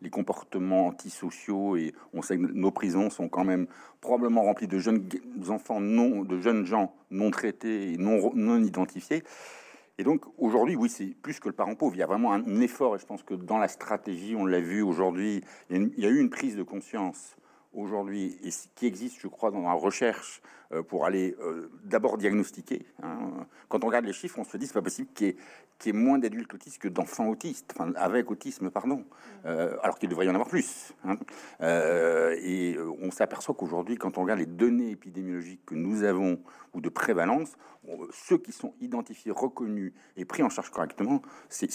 [0.00, 1.76] les comportements antisociaux.
[1.76, 3.66] Et on sait que nos prisons sont quand même
[4.00, 5.08] probablement remplies de jeunes
[5.48, 9.24] enfants non, de jeunes gens non traités et non, non identifiés.
[9.98, 11.96] Et donc aujourd'hui, oui, c'est plus que le parent pauvre.
[11.96, 14.60] Il y a vraiment un effort, et je pense que dans la stratégie, on l'a
[14.60, 17.36] vu aujourd'hui, il, il y a eu une prise de conscience
[17.74, 20.40] aujourd'hui, et qui existe, je crois, dans la recherche
[20.72, 22.86] euh, pour aller euh, d'abord diagnostiquer.
[23.02, 23.46] Hein.
[23.68, 25.36] Quand on regarde les chiffres, on se dit c'est pas possible qu'il
[25.84, 29.04] y, ait moins d'adultes autistes que d'enfants autistes, avec autisme, pardon,
[29.44, 30.92] euh, alors qu'il devrait y en avoir plus.
[31.04, 31.16] Hein.
[31.60, 36.40] et on s'aperçoit qu'aujourd'hui, quand on regarde les données épidémiologiques que nous avons
[36.72, 37.56] ou de prévalence,
[38.12, 41.68] ceux qui sont identifiés, reconnus et pris en charge correctement, c'est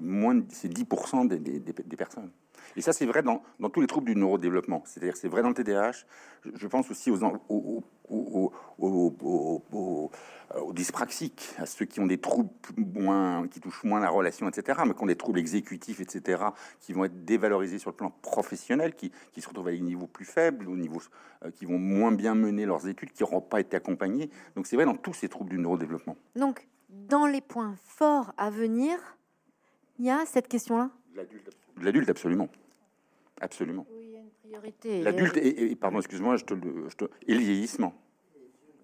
[0.00, 2.30] moins, c'est 10% des, des, des personnes.
[2.76, 4.82] Et ça, c'est vrai dans, dans, tous les troubles du neurodéveloppement.
[4.86, 6.04] C'est-à-dire, c'est vrai dans le TDAH.
[6.54, 10.10] Je, pense aussi aux, aux, aux, aux,
[10.72, 14.94] dyspraxiques, à ceux qui ont des troubles moins, qui touchent moins la relation, etc., mais
[14.94, 16.42] qui ont des troubles exécutifs, etc.,
[16.80, 20.06] qui vont être dévalorisés sur le plan professionnel, qui, qui se retrouvent à des niveaux
[20.06, 21.00] plus faibles, au niveau,
[21.44, 24.30] euh, qui vont moins bien mener leurs études, qui n'auront pas été accompagnés.
[24.54, 26.16] Donc, c'est vrai dans tous ces troubles du neurodéveloppement.
[26.36, 28.98] Donc, dans les points forts à venir,
[29.98, 30.90] il y a cette question-là?
[31.14, 31.50] L'adulte,
[32.08, 32.48] absolument.
[33.40, 33.86] Absolument.
[33.90, 35.02] Oui, il y a une priorité.
[35.02, 36.54] L'adulte, et, pardon, excuse-moi, je te,
[36.88, 37.94] je te, et le vieillissement.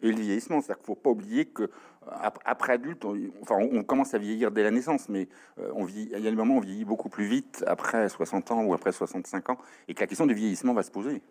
[0.03, 1.71] Et le vieillissement, c'est-à-dire qu'il ne faut pas oublier que
[2.45, 5.29] après adulte, on, enfin, on, commence à vieillir dès la naissance, mais
[5.59, 8.09] euh, on vit, il y a des moments où on vieillit beaucoup plus vite après
[8.09, 11.23] 60 ans ou après 65 ans, et que la question du vieillissement va se poser.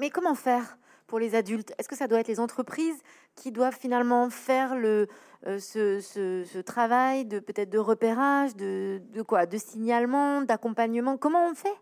[0.00, 0.78] mais comment faire?
[1.10, 1.74] Pour les adultes.
[1.76, 3.02] Est-ce que ça doit être les entreprises
[3.34, 5.08] qui doivent finalement faire le,
[5.48, 11.16] euh, ce, ce, travail de peut-être de repérage, de, de quoi, de signalement, d'accompagnement?
[11.16, 11.74] Comment on fait?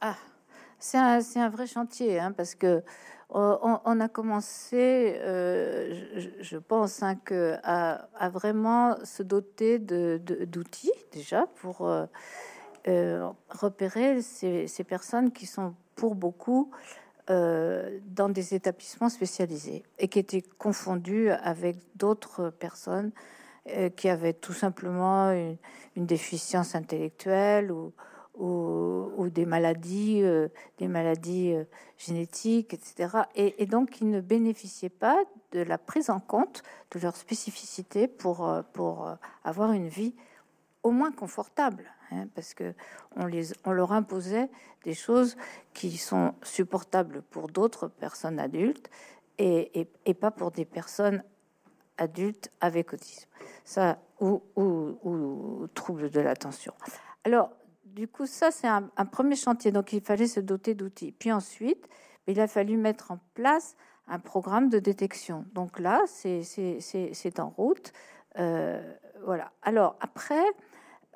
[0.00, 0.14] Ah,
[0.78, 2.84] c'est un, un, vrai chantier, hein, parce que
[3.30, 11.46] on, a commencé, euh, je, pense, hein, que à, vraiment se doter d'outils de, déjà
[11.56, 12.06] pour euh,
[12.86, 16.70] euh, repérer ces, personnes qui sont pour beaucoup
[17.28, 23.12] dans des établissements spécialisés et qui étaient confondues avec d'autres personnes
[23.96, 30.48] qui avaient tout simplement une, déficience intellectuelle ou, des maladies, euh,
[30.78, 31.64] des maladies euh,
[31.96, 33.22] génétiques, etc.
[33.34, 35.22] Et, donc, ils ne bénéficiaient pas
[35.52, 36.62] de la prise en compte
[36.92, 39.08] de leur spécificité pour, euh, pour
[39.44, 40.14] avoir une vie
[40.82, 42.74] au moins confortable, hein, parce que
[43.16, 44.48] on, leur imposait
[44.84, 45.36] des choses
[45.74, 48.90] qui sont supportables pour d'autres personnes adultes
[49.38, 49.88] et,
[50.20, 51.22] pas pour des personnes
[51.96, 53.28] adultes avec autisme,
[53.64, 56.74] ça ou, ou, ou troubles de l'attention.
[57.24, 57.50] Alors,
[57.98, 59.72] du coup, ça, c'est un, premier chantier.
[59.72, 61.10] Donc, il fallait se doter d'outils.
[61.10, 61.88] Puis ensuite,
[62.28, 65.44] il a fallu mettre en place un programme de détection.
[65.52, 67.92] Donc là, c'est en route.
[68.38, 68.80] Euh,
[69.24, 69.50] voilà.
[69.62, 70.44] Alors, après,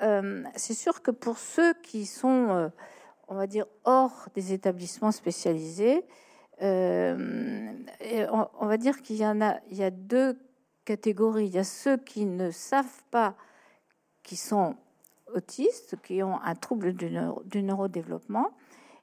[0.02, 2.68] euh, c'est sûr que pour ceux qui sont, euh,
[3.28, 6.04] on va dire, hors des établissements spécialisés,
[6.60, 7.76] on,
[8.60, 9.58] on, va dire qu'il y en a,
[9.90, 10.38] deux
[10.84, 11.46] catégories.
[11.46, 13.34] Il y a ceux qui ne savent pas
[14.22, 14.76] qui sont
[15.34, 18.50] autistes qui ont un trouble du, neurodéveloppement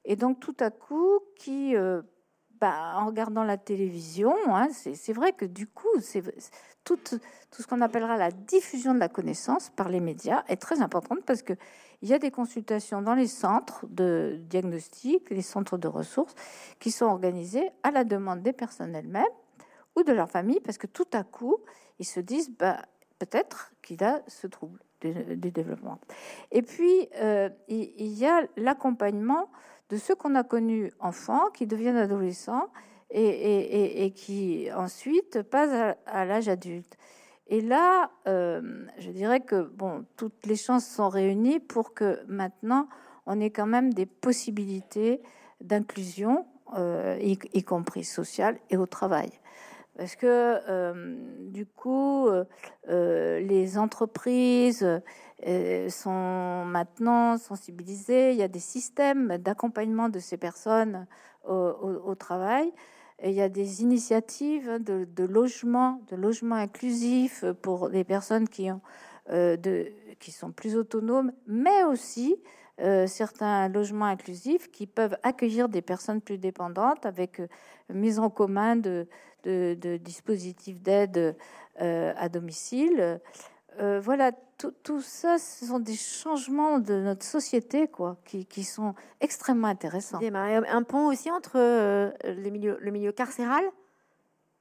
[0.05, 2.01] et donc tout à coup qui, euh,
[2.59, 5.87] bah, en regardant la télévision, hein, c'est vrai que du coup,
[6.83, 10.81] tout, tout ce qu'on appellera la diffusion de la connaissance par les médias est très
[10.81, 11.53] importante parce que
[12.01, 16.33] il y a des consultations dans les centres de diagnostic, les centres de ressources,
[16.79, 19.23] qui sont organisés à la demande des personnes elles-mêmes
[19.95, 21.57] ou de leur famille, parce que tout à coup,
[21.99, 22.81] ils se disent, bah,
[23.19, 25.99] peut-être qu'il a ce trouble du, développement.
[26.51, 29.49] Et puis, euh, il, y a l'accompagnement
[29.89, 32.69] de ceux qu'on a connus enfants, qui deviennent adolescents
[33.11, 36.97] et, qui ensuite passent à, l'âge adulte.
[37.47, 42.87] Et là, euh, je dirais que bon, toutes les chances sont réunies pour que maintenant
[43.25, 45.21] on ait quand même des possibilités
[45.59, 46.45] d'inclusion,
[46.77, 49.31] euh, y, compris sociale et au travail
[49.99, 51.17] parce que euh,
[51.49, 52.45] du coup, euh,
[52.87, 54.87] euh, les entreprises
[55.89, 58.31] sont maintenant sensibilisées.
[58.31, 61.05] Il y a des systèmes d'accompagnement de ces personnes
[61.45, 62.71] au, travail.
[63.23, 68.71] il y a des initiatives de, de, logement, de logement inclusif pour les personnes qui
[70.31, 72.37] sont plus autonomes, mais aussi
[73.07, 77.41] certains logements inclusifs qui peuvent accueillir des personnes plus dépendantes avec
[77.89, 79.07] mise en commun de,
[79.43, 81.35] de, dispositifs d'aide
[81.81, 83.19] euh, à domicile.
[83.79, 84.31] Euh, voilà,
[84.83, 90.19] tout, ça, ce sont des changements de notre société, quoi, qui, sont extrêmement intéressants.
[90.21, 93.63] Un pont aussi entre euh, le milieu carcéral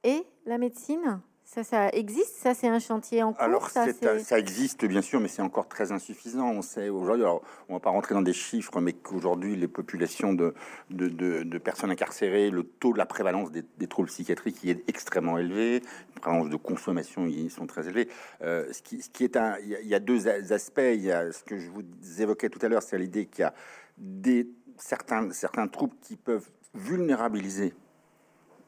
[0.03, 1.19] et la médecine?
[1.51, 3.87] Ça, ça existe Ça, c'est un chantier en cours Alors, ça,
[4.19, 6.51] ça, existe, bien sûr, mais c'est encore très insuffisant.
[6.51, 10.33] On sait aujourd'hui, on ne va pas rentrer dans des chiffres, mais qu'aujourd'hui, les populations
[10.33, 10.53] de,
[10.91, 15.79] de, de, personnes incarcérées, le taux de la prévalence des, troubles psychiatriques est extrêmement élevé.
[15.79, 18.09] Les prévalences de consommation ils sont très élevées.
[18.43, 20.79] Euh, ce, qui, ce qui est un, il y, a deux aspects.
[20.79, 21.83] Il y a ce que je vous
[22.21, 23.55] évoquais tout à l'heure, c'est l'idée qu'il y a
[23.97, 24.47] des
[24.77, 27.73] certains, certains troubles qui peuvent vulnérabiliser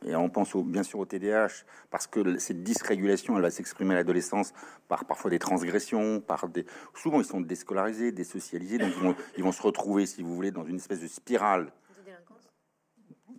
[0.05, 3.97] et on pense bien sûr au TDAH, parce que cette dysrégulation, elle va s'exprimer à
[3.97, 4.53] l'adolescence
[4.87, 6.65] par parfois des transgressions, par des...
[6.95, 8.93] souvent ils sont déscolarisés, désocialisés, donc
[9.37, 11.71] ils vont, se retrouver, si vous voulez, dans une espèce de spirale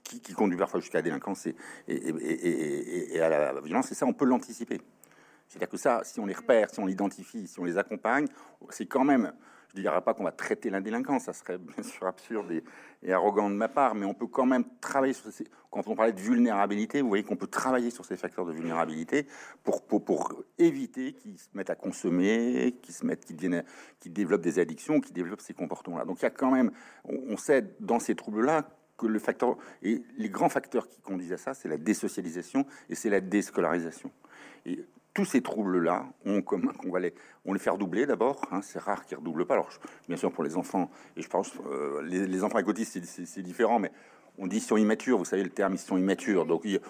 [0.04, 1.56] qui, qui, conduit parfois jusqu'à la délinquance et,
[1.88, 3.90] et, à la violence.
[3.92, 4.80] Et ça, on peut l'anticiper.
[5.48, 8.26] C'est-à-dire que ça, si on les repère, si on l'identifie, si on les accompagne,
[8.70, 9.32] c'est quand même
[9.72, 12.50] je ne dirais pas qu'on va traiter l'indélinquance, ça serait bien sûr absurde
[13.02, 15.44] et, arrogant de ma part, mais on peut quand même travailler sur ces...
[15.70, 19.26] Quand on parlait de vulnérabilité, vous voyez qu'on peut travailler sur ces facteurs de vulnérabilité
[19.64, 23.64] pour, éviter qu'ils se mettent à consommer, qu'ils se mettent, qu'ils
[23.98, 26.04] qu'ils développent des addictions, qu'ils développent ces comportements-là.
[26.04, 26.70] Donc il y a quand même,
[27.04, 28.68] on, sait dans ces troubles-là
[28.98, 32.94] que le facteur et les grands facteurs qui conduisent à ça, c'est la désocialisation et
[32.94, 34.10] c'est la déscolarisation.
[35.14, 38.42] Tous ces troubles-là ont en commun qu'on va les, on les faire doubler d'abord.
[38.50, 39.54] Hein, c'est rare qu'ils redoublent pas.
[39.54, 39.68] Alors,
[40.08, 43.92] bien sûr, pour les enfants, et je pense euh, les, enfants avec c'est différent, mais
[44.38, 45.18] on dit sont immatures.
[45.18, 46.46] Vous savez le terme, ils sont immatures.
[46.46, 46.80] Donc, il,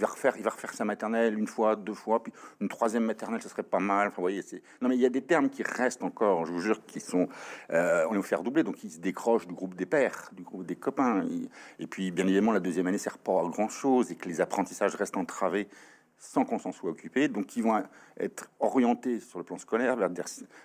[0.00, 3.42] va refaire, il va refaire sa maternelle une fois, deux fois, puis une troisième maternelle,
[3.42, 4.08] ce serait pas mal.
[4.08, 4.42] Vous voyez,
[4.80, 6.46] non, mais il y a des termes qui restent encore.
[6.46, 7.28] Je vous jure, qui sont,
[7.70, 8.62] euh, on les faire doubler.
[8.62, 11.26] Donc, ils se décrochent du groupe des pères, du groupe des copains.
[11.78, 14.40] Et, puis, bien évidemment, la deuxième année sert pas à grand chose et que les
[14.40, 15.68] apprentissages restent entravés
[16.18, 17.82] sans qu'on s'en soit occupé, donc ils vont
[18.18, 20.22] être orientés sur le plan scolaire vers des,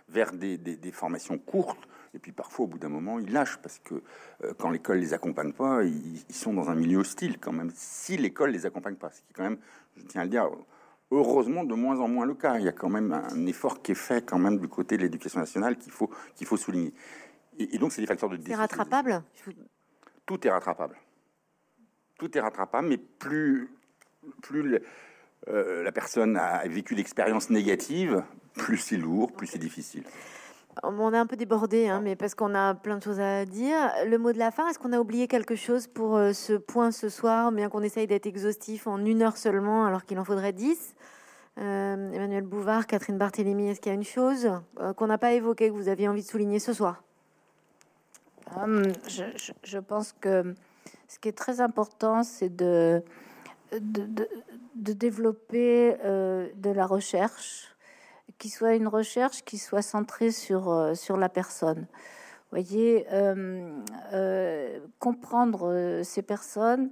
[0.09, 3.79] vers des, des, formations courtes, et puis parfois au bout d'un moment ils lâchent parce
[3.79, 4.01] que
[4.43, 7.71] euh, quand l'école les accompagne pas, ils, sont dans un milieu hostile quand même.
[7.75, 9.59] Si l'école les accompagne pas, ce qui est quand même,
[9.95, 10.49] je tiens à le dire,
[11.11, 12.57] heureusement de moins en moins le cas.
[12.57, 15.03] Il y a quand même un effort qui est fait quand même du côté de
[15.03, 16.93] l'éducation nationale qu'il faut qu'il faut souligner.
[17.59, 18.39] Et, donc c'est des facteurs de.
[18.43, 19.23] C'est rattrapable?
[20.25, 20.97] Tout est rattrapable.
[22.17, 23.69] Tout est rattrapable, mais plus
[24.41, 24.81] plus
[25.47, 28.23] la personne a vécu l'expérience négative,
[28.53, 30.03] plus c'est lourd, plus c'est difficile.
[30.81, 33.91] On est un peu débordé, hein, mais parce qu'on a plein de choses à dire.
[34.07, 36.91] Le mot de la fin, est-ce qu'on a oublié quelque chose pour euh, ce point
[36.91, 40.53] ce soir, bien qu'on essaye d'être exhaustif en une heure seulement, alors qu'il en faudrait
[40.53, 40.95] dix?
[41.59, 44.51] Euh, Emmanuel Bouvard, Catherine Barthélémy, est-ce qu'il y a une chose
[44.97, 47.03] qu'on n'a pas évoquée, que vous aviez envie de souligner ce soir?
[48.55, 50.55] Hum, je, pense que
[51.07, 53.03] ce qui est très important, c'est de,
[53.79, 57.75] de, développer euh, de la recherche,
[58.37, 61.87] qui soit une recherche qui soit centrée sur, euh, sur la personne.
[62.51, 66.91] voyez, euh, comprendre ces personnes,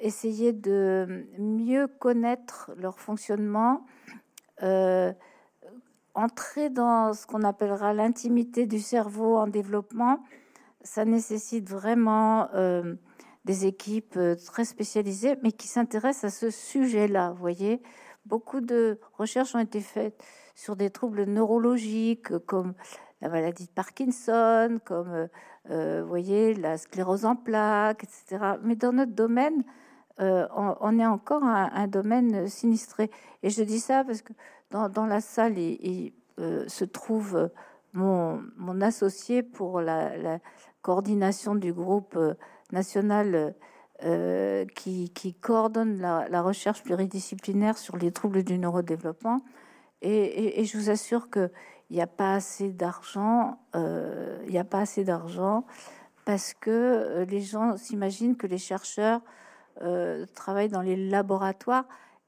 [0.00, 3.86] essayer de mieux connaître leur fonctionnement,
[6.14, 10.24] entrer dans ce qu'on appellera l'intimité du cerveau en développement,
[10.82, 12.48] ça nécessite vraiment
[13.44, 17.30] des équipes euh, très spécialisées, mais qui s'intéressent à ce sujet-là.
[17.32, 17.82] Vous voyez,
[18.26, 20.22] beaucoup de recherches ont été faites
[20.54, 22.74] sur des troubles neurologiques comme
[23.20, 25.26] la maladie de Parkinson, comme euh,
[25.70, 28.56] euh, vous voyez la sclérose en plaques, etc.
[28.62, 29.64] Mais dans notre domaine,
[30.18, 33.10] on, est encore un, domaine sinistré.
[33.42, 34.32] Et je dis ça parce que
[34.70, 37.50] dans, la salle il, se trouve
[37.92, 38.40] mon,
[38.82, 40.38] associé pour la,
[40.82, 42.16] coordination du groupe
[42.72, 43.54] national
[44.04, 49.44] euh, qui, coordonne la, recherche pluridisciplinaire sur les troubles du neurodéveloppement.
[50.00, 51.50] Et, je vous assure qu'il
[51.90, 55.64] n'y a pas assez d'argent, euh, il n'y a pas assez d'argent
[56.24, 59.20] parce que euh, les gens s'imaginent que les chercheurs
[60.34, 61.86] travaillent dans les laboratoires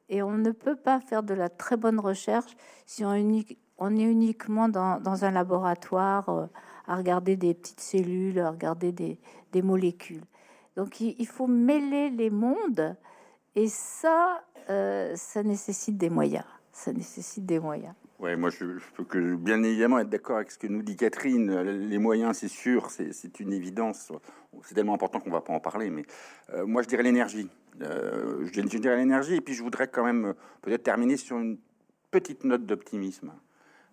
[0.09, 4.69] et on ne peut pas faire de la très bonne recherche si on, est uniquement
[4.69, 6.49] dans, un laboratoire
[6.87, 10.23] à regarder des petites cellules, à regarder des molécules.
[10.77, 12.97] Donc il, faut mêler les mondes
[13.55, 16.45] et ça, euh, ça nécessite des moyens.
[16.73, 17.95] Ça nécessite des moyens.
[18.19, 18.65] Ouais, moi je,
[18.97, 21.61] peux que bien évidemment être d'accord avec ce que nous dit Catherine.
[21.61, 24.11] Les moyens, c'est sûr, c'est une évidence.
[24.63, 25.91] C'est tellement important qu'on va pas en parler.
[25.91, 26.05] Mais
[26.53, 27.49] euh, moi je dirais l'énergie.
[27.81, 31.59] Euh, je, je, dirais l'énergie et puis je voudrais quand même peut-être terminer sur une
[32.11, 33.33] petite note d'optimisme.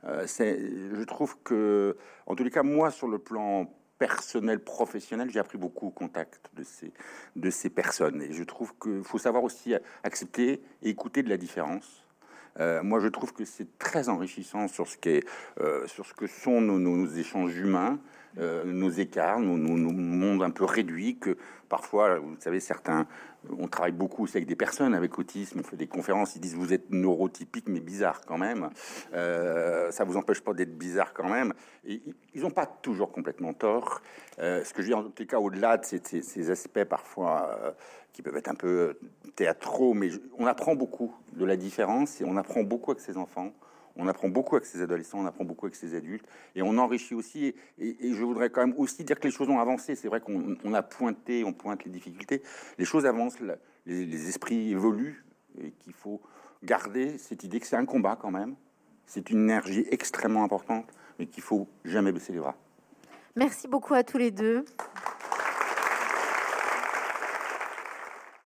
[0.04, 3.68] je trouve que, en tous les cas, moi sur le plan
[4.02, 6.92] personnel, professionnel, j'ai appris beaucoup au contact de ces,
[7.36, 8.20] de ces personnes.
[8.24, 12.04] Et je trouve qu'il faut savoir aussi accepter et écouter de la différence.
[12.60, 15.24] Euh, moi, je trouve que c'est très enrichissant sur ce, qu'est,
[15.60, 18.00] euh, sur ce que sont nos, nos échanges humains,
[18.40, 21.38] euh, nos écarts, nos, nos, nos, mondes un peu réduits, que
[21.70, 23.06] parfois, vous savez, certains,
[23.50, 26.56] on travaille beaucoup aussi avec des personnes avec autisme, on fait des conférences, ils disent
[26.56, 28.70] vous êtes neurotypique mais bizarre quand même.
[29.14, 31.54] Euh, ça vous empêche pas d'être bizarre quand même.
[31.86, 32.02] Ils
[32.36, 34.02] n'ont pas toujours complètement tort.
[34.40, 37.72] Euh, ce que je dis en tout cas, au-delà de ces, aspects parfois euh,
[38.14, 38.98] qui peuvent être un peu
[39.36, 43.54] théâtraux, mais on apprend beaucoup de la différence et on apprend beaucoup avec ses enfants
[43.96, 47.14] On apprend beaucoup avec ces adolescents, on apprend beaucoup avec ces adultes, et on enrichit
[47.14, 47.54] aussi.
[47.78, 49.96] Et, je voudrais quand même aussi dire que les choses ont avancé.
[49.96, 52.42] C'est vrai qu'on a pointé, on pointe les difficultés.
[52.78, 55.26] Les choses avancent, les, les esprits évoluent,
[55.62, 56.22] et qu'il faut
[56.64, 58.56] garder cette idée que c'est un combat quand même.
[59.06, 60.88] C'est une énergie extrêmement importante,
[61.20, 62.56] mais qu'il faut jamais baisser les bras.
[63.36, 64.66] Merci beaucoup à tous les deux.